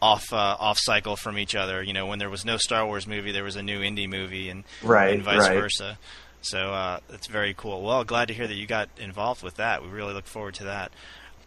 [0.00, 1.82] off uh, off cycle from each other.
[1.82, 4.48] You know, when there was no Star Wars movie, there was a new indie movie,
[4.48, 5.58] and right, and vice right.
[5.58, 5.98] versa.
[6.46, 7.82] So uh, that's very cool.
[7.82, 9.82] Well, glad to hear that you got involved with that.
[9.82, 10.92] We really look forward to that.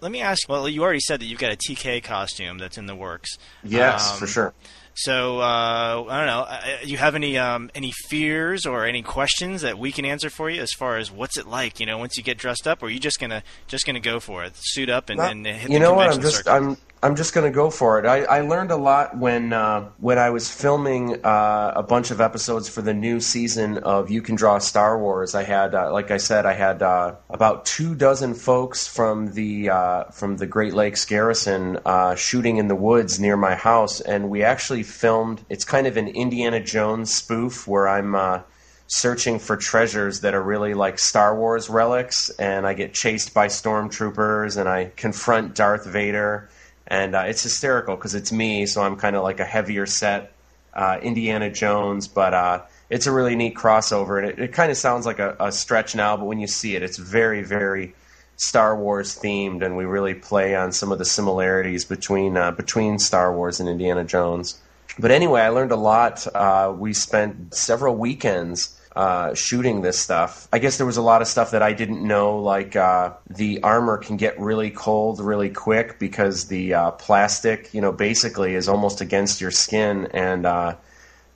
[0.02, 0.48] Let me ask.
[0.48, 3.38] Well, you already said that you've got a TK costume that's in the works.
[3.64, 4.54] Yes, Um, for sure.
[4.96, 6.42] So uh, I don't know.
[6.48, 10.50] Uh, You have any um, any fears or any questions that we can answer for
[10.50, 11.80] you as far as what's it like?
[11.80, 14.20] You know, once you get dressed up, or are you just gonna just gonna go
[14.20, 16.12] for it, suit up and, Not- and hit you the know what?
[16.12, 16.52] convention I'm just circuit?
[16.52, 18.06] I'm I'm just going to go for it.
[18.06, 22.20] I, I learned a lot when uh, when I was filming uh, a bunch of
[22.20, 25.34] episodes for the new season of You Can Draw Star Wars.
[25.34, 29.70] I had, uh, like I said, I had uh, about two dozen folks from the
[29.70, 34.30] uh, from the Great Lakes Garrison uh, shooting in the woods near my house, and
[34.30, 35.46] we actually filmed.
[35.48, 38.44] It's kind of an Indiana Jones spoof where I'm.
[38.92, 43.46] Searching for treasures that are really like Star Wars relics, and I get chased by
[43.46, 46.50] stormtroopers, and I confront Darth Vader,
[46.90, 50.34] and uh, it's hysterical because it's me, so I'm kind of like a heavier set
[50.74, 54.78] uh, Indiana Jones, but uh, it's a really neat crossover, and it, it kind of
[54.78, 57.94] sounds like a, a stretch now, but when you see it, it's very, very
[58.38, 62.98] Star Wars themed, and we really play on some of the similarities between uh, between
[62.98, 64.62] Star Wars and Indiana Jones.
[64.98, 66.26] But anyway, I learned a lot.
[66.34, 70.48] Uh, we spent several weekends uh, shooting this stuff.
[70.52, 73.62] I guess there was a lot of stuff that I didn't know, like uh, the
[73.62, 78.68] armor can get really cold really quick because the uh, plastic, you know, basically is
[78.68, 80.08] almost against your skin.
[80.12, 80.76] And uh,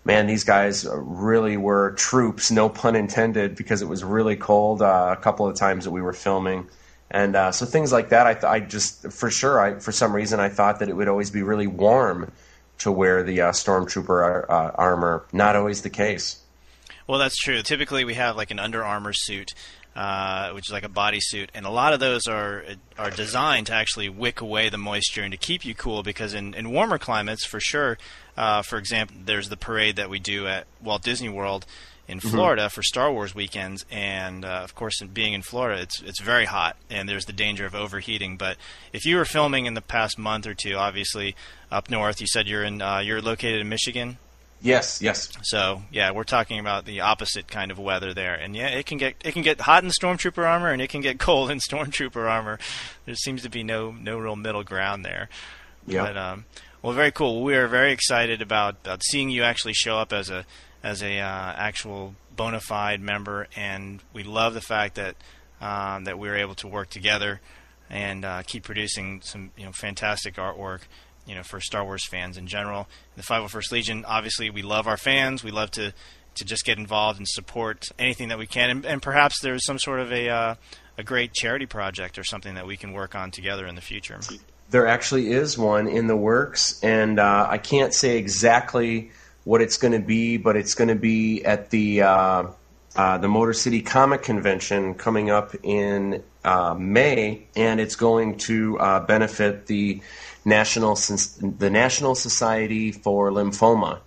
[0.04, 5.16] man, these guys really were troops, no pun intended, because it was really cold uh,
[5.18, 6.68] a couple of times that we were filming.
[7.12, 10.40] And so things like that, I, th- I just, for sure, I, for some reason,
[10.40, 12.32] I thought that it would always be really warm
[12.80, 15.24] to wear the stormtrooper armor.
[15.32, 16.43] Not always the case.
[17.08, 17.62] Well, that's true.
[17.62, 19.52] Typically, we have like an Under Armour suit,
[19.96, 22.64] uh, which is like a bodysuit, and a lot of those are
[22.98, 26.02] are designed to actually wick away the moisture and to keep you cool.
[26.04, 27.98] Because in, in warmer climates, for sure,
[28.38, 31.66] uh, for example, there's the parade that we do at Walt Disney World
[32.06, 32.32] in Mhm.
[32.32, 36.22] Florida for Star Wars weekends, and uh, of course, in being in Florida, it's it's
[36.22, 38.36] very hot, and there's the danger of overheating.
[38.38, 38.58] But
[38.94, 41.36] if you were filming in the past month or two, obviously
[41.72, 44.18] up north, you said you're in uh, you're located in Michigan.
[44.64, 45.30] Yes, yes.
[45.44, 48.98] So yeah, we're talking about the opposite kind of weather there, and yeah, it can
[48.98, 52.30] get it can get hot in stormtrooper armor, and it can get cold in stormtrooper
[52.30, 52.60] armor.
[53.06, 55.30] There seems to be no no real middle ground there.
[55.86, 56.04] Yeah.
[56.04, 56.46] But um,
[56.82, 57.44] well, very cool.
[57.44, 60.46] We are very excited about, about seeing you actually show up as a
[60.82, 65.16] as a uh, actual bona fide member, and we love the fact that
[65.62, 67.42] um, that we were able to work together
[67.90, 70.82] and uh, keep producing some you know fantastic artwork
[71.26, 72.88] you know for Star Wars fans in general.
[73.16, 75.44] The 501st Legion, obviously, we love our fans.
[75.44, 75.94] We love to
[76.36, 79.80] to just get involved and support anything that we can, and, and perhaps there's some
[79.80, 80.56] sort of a uh,
[80.98, 84.20] a great charity project or something that we can work on together in the future.
[84.70, 89.12] There actually is one in the works, and uh, I can't say exactly
[89.44, 92.48] what it's going to be, but it's going to be at the uh,
[92.96, 98.80] uh, the Motor City Comic Convention coming up in uh, May, and it's going to
[98.80, 100.02] uh, benefit the
[100.46, 104.00] national the National Society for Lymphoma.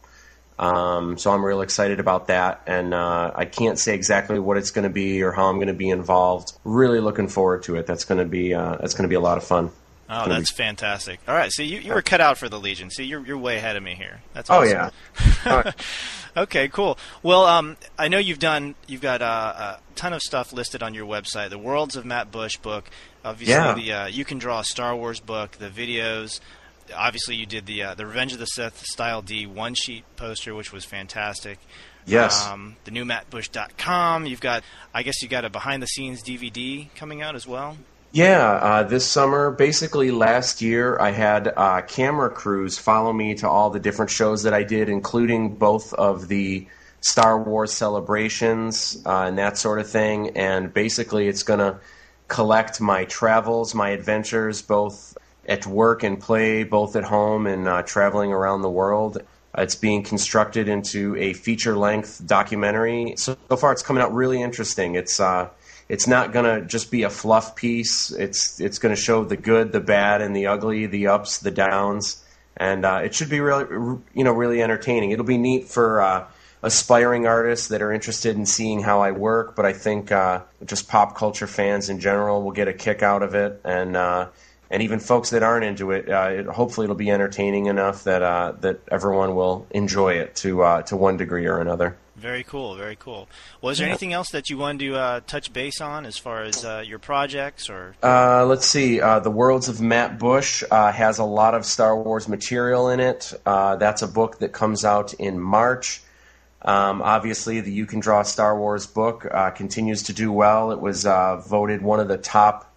[0.59, 4.71] Um, so I'm real excited about that, and uh, I can't say exactly what it's
[4.71, 6.53] going to be or how I'm going to be involved.
[6.65, 7.87] Really looking forward to it.
[7.87, 9.71] That's going to be uh, that's going to be a lot of fun.
[10.09, 11.19] Oh, that's be- fantastic!
[11.27, 12.91] All right, so you, you were cut out for the Legion.
[12.91, 14.21] See, you're you're way ahead of me here.
[14.35, 14.93] That's Oh, awesome.
[15.45, 15.73] yeah.
[16.37, 16.99] okay, cool.
[17.23, 20.95] Well, um, I know you've done you've got uh, a ton of stuff listed on
[20.95, 21.51] your website.
[21.51, 22.89] The Worlds of Matt Bush book,
[23.25, 23.75] obviously Yeah.
[23.75, 26.41] the uh, You Can Draw a Star Wars book, the videos.
[26.97, 30.55] Obviously, you did the uh, the Revenge of the Sith style D one sheet poster,
[30.55, 31.59] which was fantastic.
[32.09, 32.47] Yes.
[32.47, 34.27] Um, the new MattBush.com.
[34.27, 34.63] You've got,
[34.95, 37.77] I guess, you got a behind the scenes DVD coming out as well.
[38.17, 43.47] Yeah, uh, this summer, basically last year, I had uh, camera crews follow me to
[43.47, 46.67] all the different shows that I did, including both of the
[47.03, 50.31] Star Wars celebrations uh, and that sort of thing.
[50.31, 51.79] And basically, it's going to
[52.27, 57.83] collect my travels, my adventures, both at work and play, both at home and uh,
[57.83, 59.19] traveling around the world.
[59.59, 63.17] It's being constructed into a feature-length documentary.
[63.19, 64.95] So, so far, it's coming out really interesting.
[64.95, 65.51] It's uh,
[65.89, 68.11] it's not going to just be a fluff piece.
[68.11, 71.51] It's it's going to show the good, the bad, and the ugly, the ups, the
[71.51, 72.25] downs,
[72.57, 73.67] and uh, it should be really
[74.15, 75.13] you know really entertaining.
[75.13, 76.27] It'll be neat for uh,
[76.63, 80.89] aspiring artists that are interested in seeing how I work, but I think uh, just
[80.89, 84.29] pop culture fans in general will get a kick out of it, and uh,
[84.71, 88.23] and even folks that aren't into it, uh, it hopefully it'll be entertaining enough that
[88.23, 91.97] uh, that everyone will enjoy it to uh, to one degree or another.
[92.17, 93.29] Very cool, very cool.
[93.61, 93.93] Was there Yeah.
[93.93, 96.99] anything else that you wanted to uh, touch base on as far as uh, your
[96.99, 97.95] projects or?
[98.03, 99.01] Uh, let's see.
[99.03, 103.01] Uh, the Worlds of Matt Bush uh, has a lot of Star Wars material in
[103.01, 103.35] it.
[103.45, 106.03] Uh, that's a book that comes out in March.
[106.63, 110.73] Um, obviously, the You Can Draw Star Wars book uh, continues to do well.
[110.73, 112.75] It was uh, voted one of the top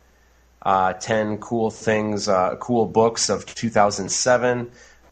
[0.64, 4.70] uh, 10 cool things, uh, cool books of 2007.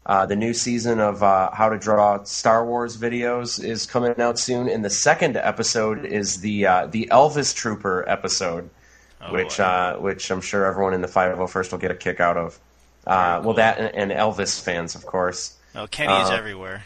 [0.07, 4.39] Uh, the new season of uh, How to Draw Star Wars videos is coming out
[4.39, 8.69] soon, and the second episode is the the Elvis Trooper episode,
[9.21, 9.59] Oh, which
[9.99, 12.57] which I'm sure everyone in the 501st will get a kick out of.
[13.05, 15.57] Well, that and, and Elvis fans, of course.
[15.75, 16.83] Oh, Kenny's Uh, everywhere.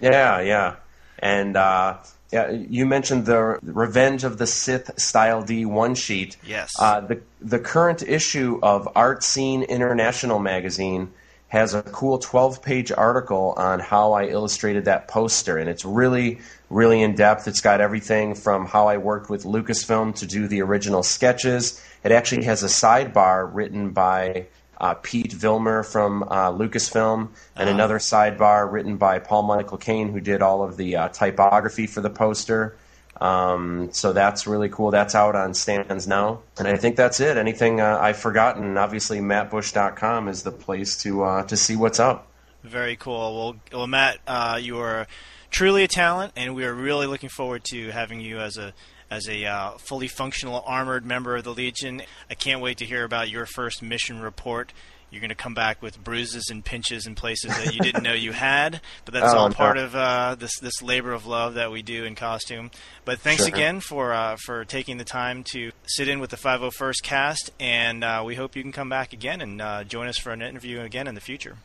[0.00, 0.76] Yeah, yeah.
[1.20, 1.98] And uh,
[2.32, 6.36] yeah, you mentioned the Revenge of the Sith Style D one sheet.
[6.44, 6.74] Yes.
[6.78, 11.12] Uh, the the current issue of Art Scene International magazine
[11.48, 16.40] has a cool 12 page article on how I illustrated that poster, and it's really
[16.68, 17.46] really in depth.
[17.46, 21.80] It's got everything from how I worked with Lucasfilm to do the original sketches.
[22.02, 24.46] It actually has a sidebar written by
[24.78, 27.72] uh, Pete Vilmur from uh, Lucasfilm, and Ah.
[27.72, 32.00] another sidebar written by Paul Michael Kane, who did all of the uh, typography for
[32.00, 32.76] the poster.
[33.20, 34.90] Um, so that's really cool.
[34.90, 37.36] That's out on stands now, and I think that's it.
[37.36, 38.76] Anything uh, I've forgotten?
[38.76, 42.28] Obviously, MattBush.com is the place to uh, to see what's up.
[42.62, 43.36] Very cool.
[43.36, 45.06] Well, well Matt, uh, you are
[45.50, 48.74] truly a talent, and we are really looking forward to having you as a
[49.10, 52.02] as a uh, fully functional armored member of the Legion.
[52.28, 54.72] I can't wait to hear about your first mission report.
[55.10, 58.12] You're going to come back with bruises and pinches in places that you didn't know
[58.12, 59.54] you had, but that's Oh, all no.
[59.54, 62.70] part of uh, this this labor of love that we do in costume.
[63.04, 63.54] But thanks Sure.
[63.54, 68.02] again for uh, for taking the time to sit in with the 501st cast, and
[68.02, 70.80] uh, we hope you can come back again and uh, join us for an interview
[70.80, 71.56] again in the future.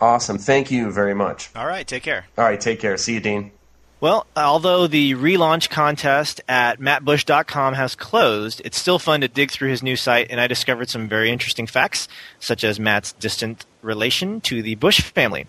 [0.00, 0.36] Awesome.
[0.36, 1.48] Thank you very much.
[1.56, 2.26] All right, take care.
[2.36, 2.98] All right, take care.
[2.98, 3.50] See you, Dean.
[3.98, 9.70] Well, although the relaunch contest at mattbush.com has closed, it's still fun to dig through
[9.70, 12.06] his new site, and I discovered some very interesting facts,
[12.38, 15.46] such as Matt's distant relation to the Bush family.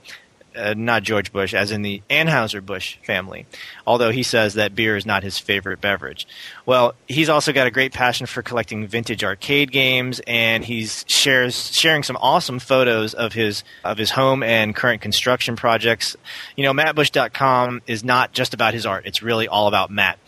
[0.57, 3.45] Uh, not George Bush, as in the Anheuser-Busch family,
[3.85, 6.27] although he says that beer is not his favorite beverage.
[6.65, 11.75] Well, he's also got a great passion for collecting vintage arcade games, and he's shares
[11.75, 16.15] sharing some awesome photos of his of his home and current construction projects.
[16.55, 20.19] You know, MattBush.com is not just about his art; it's really all about Matt.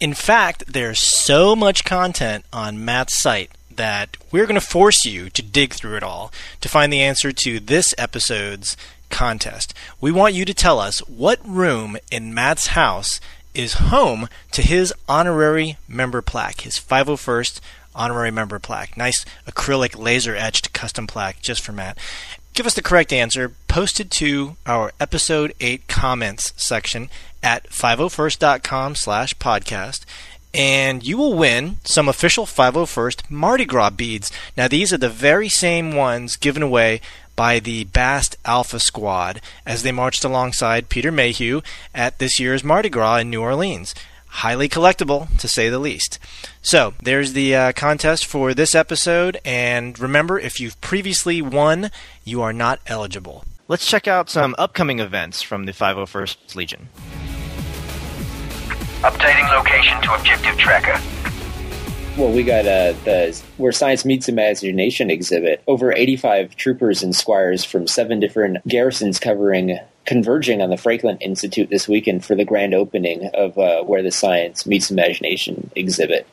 [0.00, 5.30] In fact, there's so much content on Matt's site that we're going to force you
[5.30, 8.76] to dig through it all to find the answer to this episode's
[9.10, 9.74] contest.
[10.00, 13.20] We want you to tell us what room in Matt's house
[13.54, 17.60] is home to his honorary member plaque, his 501st
[17.94, 18.96] honorary member plaque.
[18.96, 21.98] Nice acrylic laser etched custom plaque just for Matt.
[22.54, 27.08] Give us the correct answer posted to our episode 8 comments section
[27.42, 30.04] at 501st.com slash podcast
[30.54, 34.30] and you will win some official 501st Mardi Gras beads.
[34.56, 37.00] Now, these are the very same ones given away
[37.36, 41.60] by the Bast Alpha Squad as they marched alongside Peter Mayhew
[41.94, 43.94] at this year's Mardi Gras in New Orleans.
[44.26, 46.18] Highly collectible, to say the least.
[46.60, 51.90] So, there's the uh, contest for this episode, and remember, if you've previously won,
[52.24, 53.44] you are not eligible.
[53.68, 56.88] Let's check out some upcoming events from the 501st Legion.
[59.02, 61.00] Updating location to objective tracker.
[62.16, 65.64] Well, we got uh, the Where Science Meets Imagination exhibit.
[65.66, 71.70] Over 85 troopers and squires from seven different garrisons covering converging on the Franklin Institute
[71.70, 76.24] this weekend for the grand opening of uh, Where the Science Meets Imagination exhibit.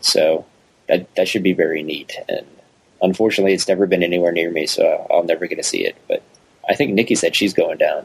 [0.00, 0.44] So
[0.86, 2.14] that that should be very neat.
[2.28, 2.46] And
[3.00, 5.96] unfortunately, it's never been anywhere near me, so I'll never get to see it.
[6.08, 6.22] But
[6.68, 8.04] I think Nikki said she's going down.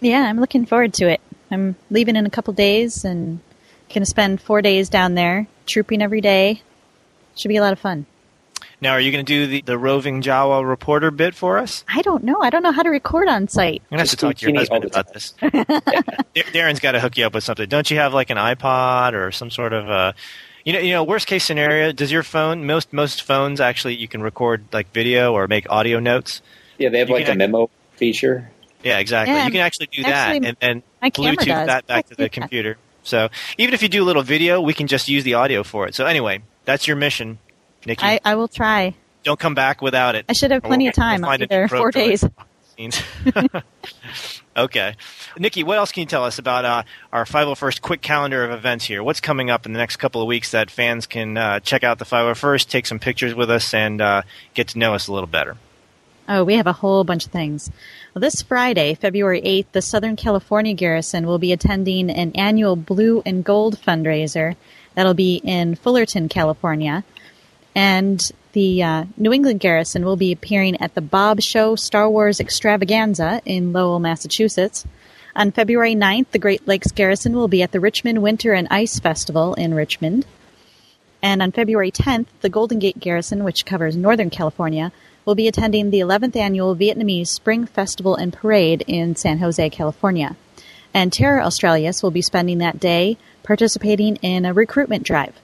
[0.00, 1.20] Yeah, I'm looking forward to it.
[1.50, 3.40] I'm leaving in a couple days and
[3.92, 6.62] going to spend four days down there, trooping every day.
[7.36, 8.06] Should be a lot of fun.
[8.82, 11.84] Now, are you going to do the, the roving Jawa reporter bit for us?
[11.86, 12.40] I don't know.
[12.40, 13.82] I don't know how to record on site.
[13.90, 15.34] I'm going to have to talk to your husband about this.
[15.42, 17.68] Darren's got to hook you up with something.
[17.68, 20.12] Don't you have like an iPod or some sort of uh,
[20.64, 24.08] you know, you know, worst case scenario, does your phone most most phones actually you
[24.08, 26.42] can record like video or make audio notes?
[26.78, 28.50] Yeah, they have You like a can memo feature.
[28.82, 29.34] Yeah, exactly.
[29.34, 31.66] Yeah, you can actually do actually, that and then Bluetooth does.
[31.66, 32.78] that back to the computer.
[33.02, 33.28] So
[33.58, 35.94] even if you do a little video, we can just use the audio for it.
[35.94, 37.38] So anyway, that's your mission,
[37.86, 38.04] Nikki.
[38.04, 38.94] I, I will try.
[39.22, 40.24] Don't come back without it.
[40.28, 41.20] I should have plenty we'll- of time.
[41.20, 42.24] we'll I'll find be there four days.
[44.56, 44.94] okay.
[45.38, 46.82] Nikki, what else can you tell us about uh,
[47.12, 49.02] our 501st quick calendar of events here?
[49.02, 51.98] What's coming up in the next couple of weeks that fans can uh, check out
[51.98, 54.22] the 501st, take some pictures with us, and uh,
[54.54, 55.58] get to know us a little better?
[56.32, 57.72] Oh, we have a whole bunch of things.
[58.14, 63.20] Well, this Friday, February 8th, the Southern California Garrison will be attending an annual Blue
[63.26, 64.54] and Gold fundraiser.
[64.94, 67.02] That'll be in Fullerton, California.
[67.74, 68.22] And
[68.52, 73.42] the uh, New England Garrison will be appearing at the Bob Show Star Wars Extravaganza
[73.44, 74.86] in Lowell, Massachusetts.
[75.34, 79.00] On February 9th, the Great Lakes Garrison will be at the Richmond Winter and Ice
[79.00, 80.26] Festival in Richmond.
[81.22, 84.92] And on February 10th, the Golden Gate Garrison, which covers Northern California,
[85.24, 90.36] will be attending the 11th annual Vietnamese Spring Festival and Parade in San Jose, California.
[90.92, 95.34] And Terra Australis will be spending that day participating in a recruitment drive.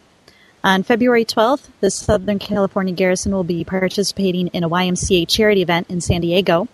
[0.65, 5.89] On February 12th, the Southern California Garrison will be participating in a YMCA charity event
[5.89, 6.67] in San Diego.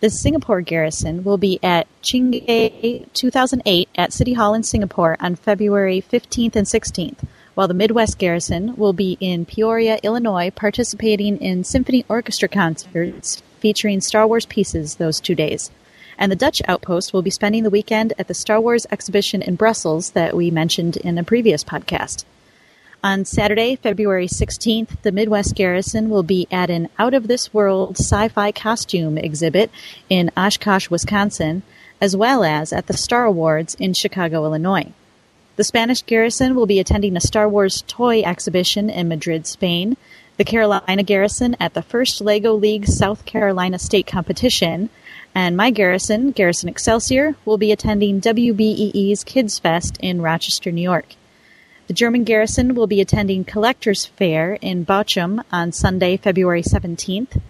[0.00, 6.02] The Singapore Garrison will be at Chingay 2008 at City Hall in Singapore on February
[6.10, 7.18] 15th and 16th,
[7.54, 14.00] while the Midwest Garrison will be in Peoria, Illinois, participating in symphony orchestra concerts featuring
[14.00, 15.70] Star Wars pieces those two days.
[16.18, 19.56] And the Dutch outpost will be spending the weekend at the Star Wars exhibition in
[19.56, 22.24] Brussels that we mentioned in a previous podcast.
[23.02, 27.96] On Saturday, February 16th, the Midwest Garrison will be at an out of this world
[27.98, 29.70] sci fi costume exhibit
[30.10, 31.62] in Oshkosh, Wisconsin,
[31.98, 34.92] as well as at the Star Awards in Chicago, Illinois.
[35.56, 39.96] The Spanish Garrison will be attending a Star Wars toy exhibition in Madrid, Spain,
[40.36, 44.88] the Carolina Garrison at the first LEGO League South Carolina State Competition,
[45.34, 51.14] and my garrison, Garrison Excelsior, will be attending WBEE's Kids Fest in Rochester, New York.
[51.88, 57.40] The German garrison will be attending Collectors Fair in Bochum on Sunday, February 17th,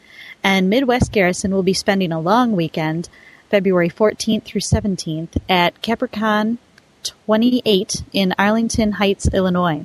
[0.43, 3.09] and Midwest Garrison will be spending a long weekend,
[3.51, 6.59] February 14th through 17th, at Capricon
[7.05, 9.85] 28 in Arlington Heights, Illinois.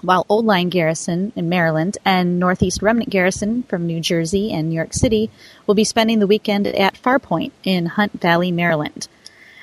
[0.00, 4.74] While Old Line Garrison in Maryland and Northeast Remnant Garrison from New Jersey and New
[4.74, 5.30] York City
[5.66, 9.06] will be spending the weekend at Farpoint in Hunt Valley, Maryland.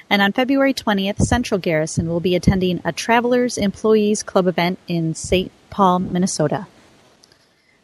[0.10, 5.14] And on February 20th, Central Garrison will be attending a Travelers Employees Club event in
[5.14, 5.52] St.
[5.70, 6.68] Paul, Minnesota.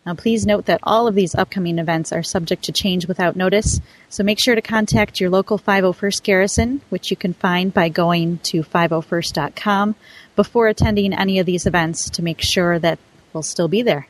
[0.05, 3.81] Now, please note that all of these upcoming events are subject to change without notice,
[4.07, 8.37] so make sure to contact your local 501st Garrison, which you can find by going
[8.43, 9.95] to 501st.com
[10.35, 12.99] before attending any of these events to make sure that
[13.33, 14.07] we'll still be there.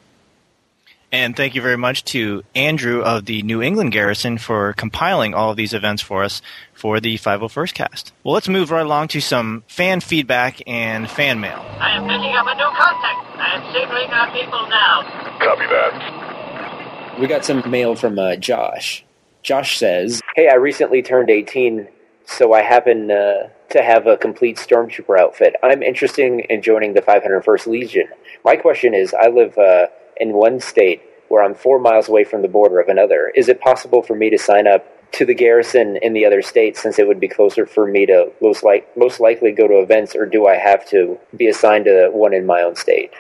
[1.16, 5.50] And thank you very much to Andrew of the New England Garrison for compiling all
[5.50, 6.42] of these events for us
[6.74, 8.12] for the 501st cast.
[8.26, 11.66] Well, let's move right along to some fan feedback and fan mail.
[11.80, 13.40] I am picking up a new contact.
[13.40, 15.04] I am signaling our people now.
[15.40, 17.18] Copy that.
[17.18, 19.06] We got some mail from uh, Josh.
[19.42, 21.88] Josh says, Hey, I recently turned 18,
[22.26, 25.56] so I happen uh, to have a complete Stormtrooper outfit.
[25.64, 28.10] I'm interested in joining the 501st Legion.
[28.44, 29.58] My question is I live.
[29.58, 29.88] Uh,
[30.18, 33.32] in one state where I'm four miles away from the border of another.
[33.36, 36.78] Is it possible for me to sign up to the garrison in the other state
[36.78, 40.16] since it would be closer for me to most, like, most likely go to events,
[40.16, 43.12] or do I have to be assigned to one in my own state?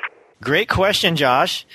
[0.41, 1.65] Great question, Josh.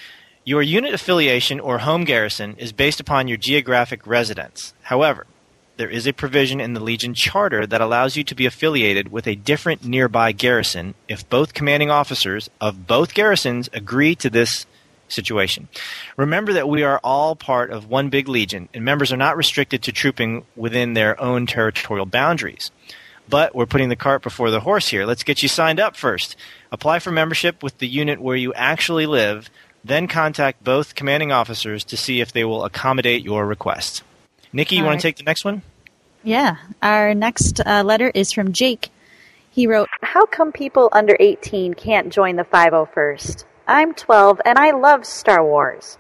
[0.45, 4.75] Your unit affiliation or home garrison is based upon your geographic residence.
[4.83, 5.27] However,
[5.77, 9.27] there is a provision in the Legion Charter that allows you to be affiliated with
[9.27, 14.67] a different nearby garrison if both commanding officers of both garrisons agree to this
[15.11, 15.69] situation.
[16.17, 19.83] Remember that we are all part of one big legion, and members are not restricted
[19.83, 22.71] to trooping within their own territorial boundaries.
[23.29, 25.07] But we're putting the cart before the horse here.
[25.07, 26.37] Let's get you signed up first.
[26.73, 29.49] Apply for membership with the unit where you actually live,
[29.85, 34.03] then contact both commanding officers to see if they will accommodate your request.
[34.53, 35.01] Nikki, you All want right.
[35.01, 35.63] to take the next one?
[36.23, 38.91] Yeah, our next uh, letter is from Jake.
[39.51, 43.45] He wrote, How come people under 18 can't join the 501st?
[43.71, 45.97] I'm 12 and I love Star Wars.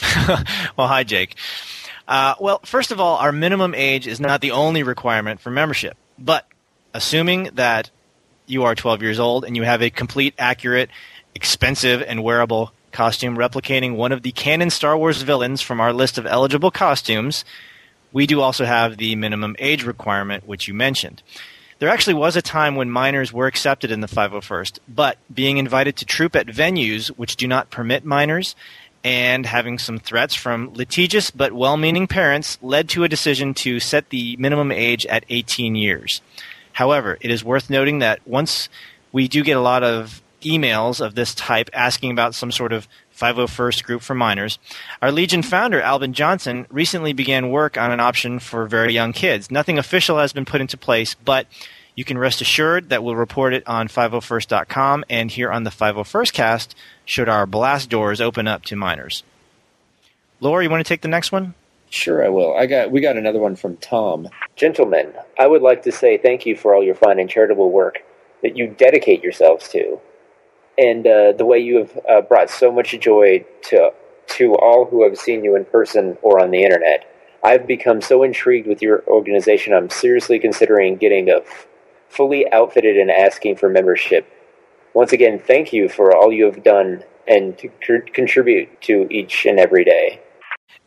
[0.76, 1.36] well, hi, Jake.
[2.08, 5.96] Uh, well, first of all, our minimum age is not the only requirement for membership.
[6.18, 6.48] But
[6.92, 7.90] assuming that
[8.46, 10.90] you are 12 years old and you have a complete, accurate,
[11.32, 16.18] expensive, and wearable costume replicating one of the canon Star Wars villains from our list
[16.18, 17.44] of eligible costumes,
[18.12, 21.22] we do also have the minimum age requirement, which you mentioned.
[21.82, 25.96] There actually was a time when minors were accepted in the 501st, but being invited
[25.96, 28.54] to troop at venues which do not permit minors
[29.02, 33.80] and having some threats from litigious but well meaning parents led to a decision to
[33.80, 36.22] set the minimum age at 18 years.
[36.74, 38.68] However, it is worth noting that once
[39.10, 42.86] we do get a lot of emails of this type asking about some sort of
[43.22, 44.58] 501st group for minors,
[45.00, 49.50] our Legion founder, Albin Johnson, recently began work on an option for very young kids.
[49.50, 51.46] Nothing official has been put into place, but
[51.94, 56.32] you can rest assured that we'll report it on 501st.com and here on the 501st
[56.32, 56.74] cast
[57.04, 59.22] should our blast doors open up to minors.
[60.40, 61.54] Laura, you want to take the next one?
[61.90, 62.56] Sure, I will.
[62.56, 64.28] I got we got another one from Tom.
[64.56, 68.02] Gentlemen, I would like to say thank you for all your fine and charitable work
[68.42, 70.00] that you dedicate yourselves to,
[70.78, 73.92] and uh, the way you have uh, brought so much joy to
[74.26, 77.06] to all who have seen you in person or on the internet.
[77.44, 81.66] I've become so intrigued with your organization, I'm seriously considering getting a f-
[82.08, 84.26] fully outfitted and asking for membership.
[84.94, 89.44] Once again, thank you for all you have done and to c- contribute to each
[89.44, 90.20] and every day.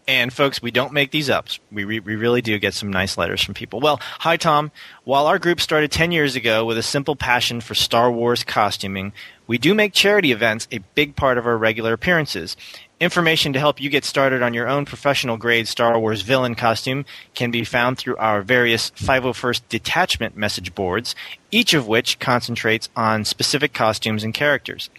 [0.07, 1.47] And folks, we don't make these up.
[1.71, 3.79] We, re- we really do get some nice letters from people.
[3.79, 4.71] Well, hi Tom.
[5.03, 9.13] While our group started 10 years ago with a simple passion for Star Wars costuming,
[9.47, 12.55] we do make charity events a big part of our regular appearances.
[12.99, 17.05] Information to help you get started on your own professional grade Star Wars villain costume
[17.33, 21.15] can be found through our various 501st detachment message boards,
[21.51, 24.89] each of which concentrates on specific costumes and characters.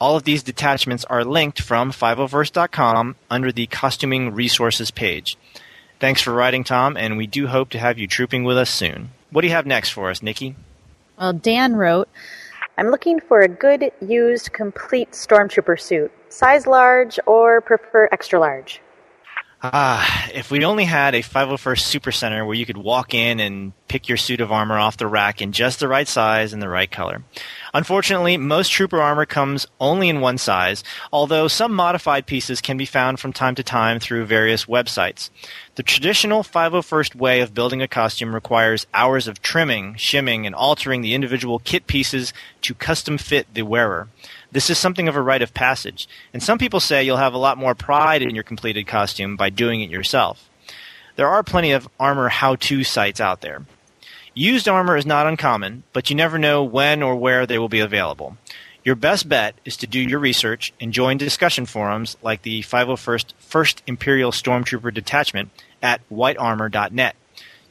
[0.00, 5.36] All of these detachments are linked from 501st.com under the Costuming Resources page.
[5.98, 9.10] Thanks for writing, Tom, and we do hope to have you trooping with us soon.
[9.30, 10.56] What do you have next for us, Nikki?
[11.18, 12.08] Well, Dan wrote,
[12.78, 16.10] I'm looking for a good, used, complete Stormtrooper suit.
[16.30, 18.80] Size large or prefer extra large?
[19.62, 23.74] Ah, if we only had a 501st Super Center where you could walk in and
[23.88, 26.68] pick your suit of armor off the rack in just the right size and the
[26.70, 27.22] right color.
[27.72, 30.82] Unfortunately, most trooper armor comes only in one size,
[31.12, 35.30] although some modified pieces can be found from time to time through various websites.
[35.76, 41.02] The traditional 501st way of building a costume requires hours of trimming, shimming, and altering
[41.02, 42.32] the individual kit pieces
[42.62, 44.08] to custom fit the wearer.
[44.50, 47.38] This is something of a rite of passage, and some people say you'll have a
[47.38, 50.48] lot more pride in your completed costume by doing it yourself.
[51.16, 53.64] There are plenty of armor how to sites out there.
[54.34, 57.80] Used armor is not uncommon, but you never know when or where they will be
[57.80, 58.36] available.
[58.84, 63.32] Your best bet is to do your research and join discussion forums like the 501st
[63.38, 65.50] First Imperial Stormtrooper Detachment
[65.82, 67.16] at whitearmor.net.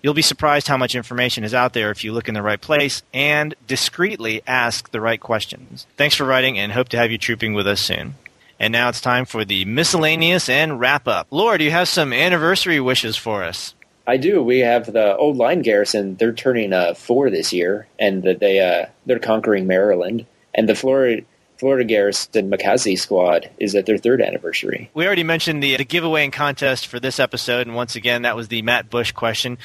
[0.02, 2.62] You'll be surprised how much information is out there if you look in the right
[2.62, 5.88] place and discreetly ask the right questions.
[5.98, 8.16] Thanks for writing and hope to have you trooping with us soon.
[8.60, 11.28] And now it's time for the miscellaneous and wrap up.
[11.30, 13.74] Do you have some anniversary wishes for us?
[14.10, 14.42] I do.
[14.42, 16.16] We have the old line garrison.
[16.16, 20.26] They're turning uh, four this year, and they uh, they're conquering Maryland.
[20.56, 21.22] And the Florida
[21.60, 24.90] Florida Garrison McCasey squad is at their third anniversary.
[24.96, 28.36] We already mentioned the, the giveaway and contest for this episode, and once again, that
[28.36, 29.60] was the Matt Bush question.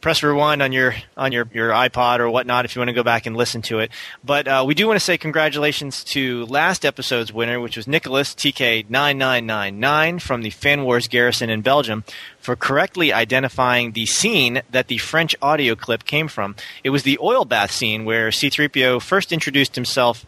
[0.00, 3.02] Press rewind on your on your, your iPod or whatnot if you want to go
[3.02, 3.90] back and listen to it.
[4.24, 8.32] But uh, we do want to say congratulations to last episode's winner, which was Nicholas
[8.34, 12.04] TK9999 from the Fan Wars Garrison in Belgium,
[12.38, 16.54] for correctly identifying the scene that the French audio clip came from.
[16.84, 20.24] It was the oil bath scene where C3PO first introduced himself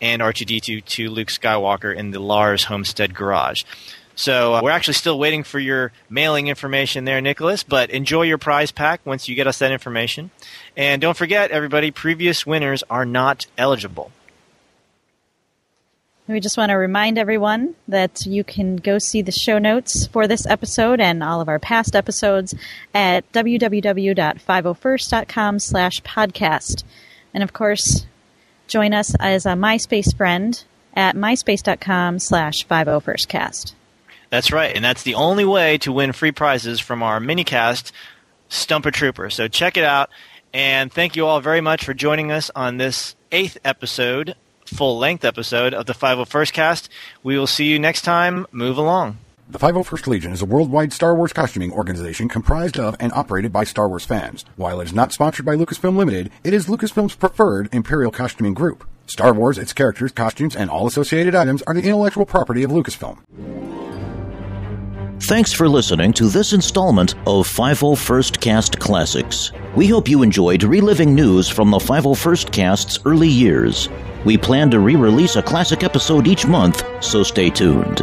[0.00, 3.62] and R2D2 to Luke Skywalker in the Lars Homestead garage.
[4.14, 7.62] So uh, we're actually still waiting for your mailing information there, Nicholas.
[7.62, 10.30] But enjoy your prize pack once you get us that information.
[10.76, 14.12] And don't forget, everybody, previous winners are not eligible.
[16.28, 20.28] We just want to remind everyone that you can go see the show notes for
[20.28, 22.54] this episode and all of our past episodes
[22.94, 26.84] at www.501st.com slash podcast.
[27.34, 28.06] And of course,
[28.68, 30.62] join us as a MySpace friend
[30.94, 33.72] at myspace.com slash 501stcast.
[34.32, 37.92] That's right, and that's the only way to win free prizes from our minicast,
[38.48, 39.28] Stump a Trooper.
[39.28, 40.08] So check it out,
[40.54, 44.34] and thank you all very much for joining us on this eighth episode,
[44.64, 46.88] full length episode of the 501st Cast.
[47.22, 48.46] We will see you next time.
[48.52, 49.18] Move along.
[49.50, 53.64] The 501st Legion is a worldwide Star Wars costuming organization comprised of and operated by
[53.64, 54.46] Star Wars fans.
[54.56, 58.88] While it is not sponsored by Lucasfilm Limited, it is Lucasfilm's preferred Imperial costuming group.
[59.06, 63.81] Star Wars, its characters, costumes, and all associated items are the intellectual property of Lucasfilm.
[65.26, 69.52] Thanks for listening to this installment of 501st Cast Classics.
[69.76, 73.88] We hope you enjoyed reliving news from the 501st Cast's early years.
[74.24, 78.00] We plan to re release a classic episode each month, so stay tuned.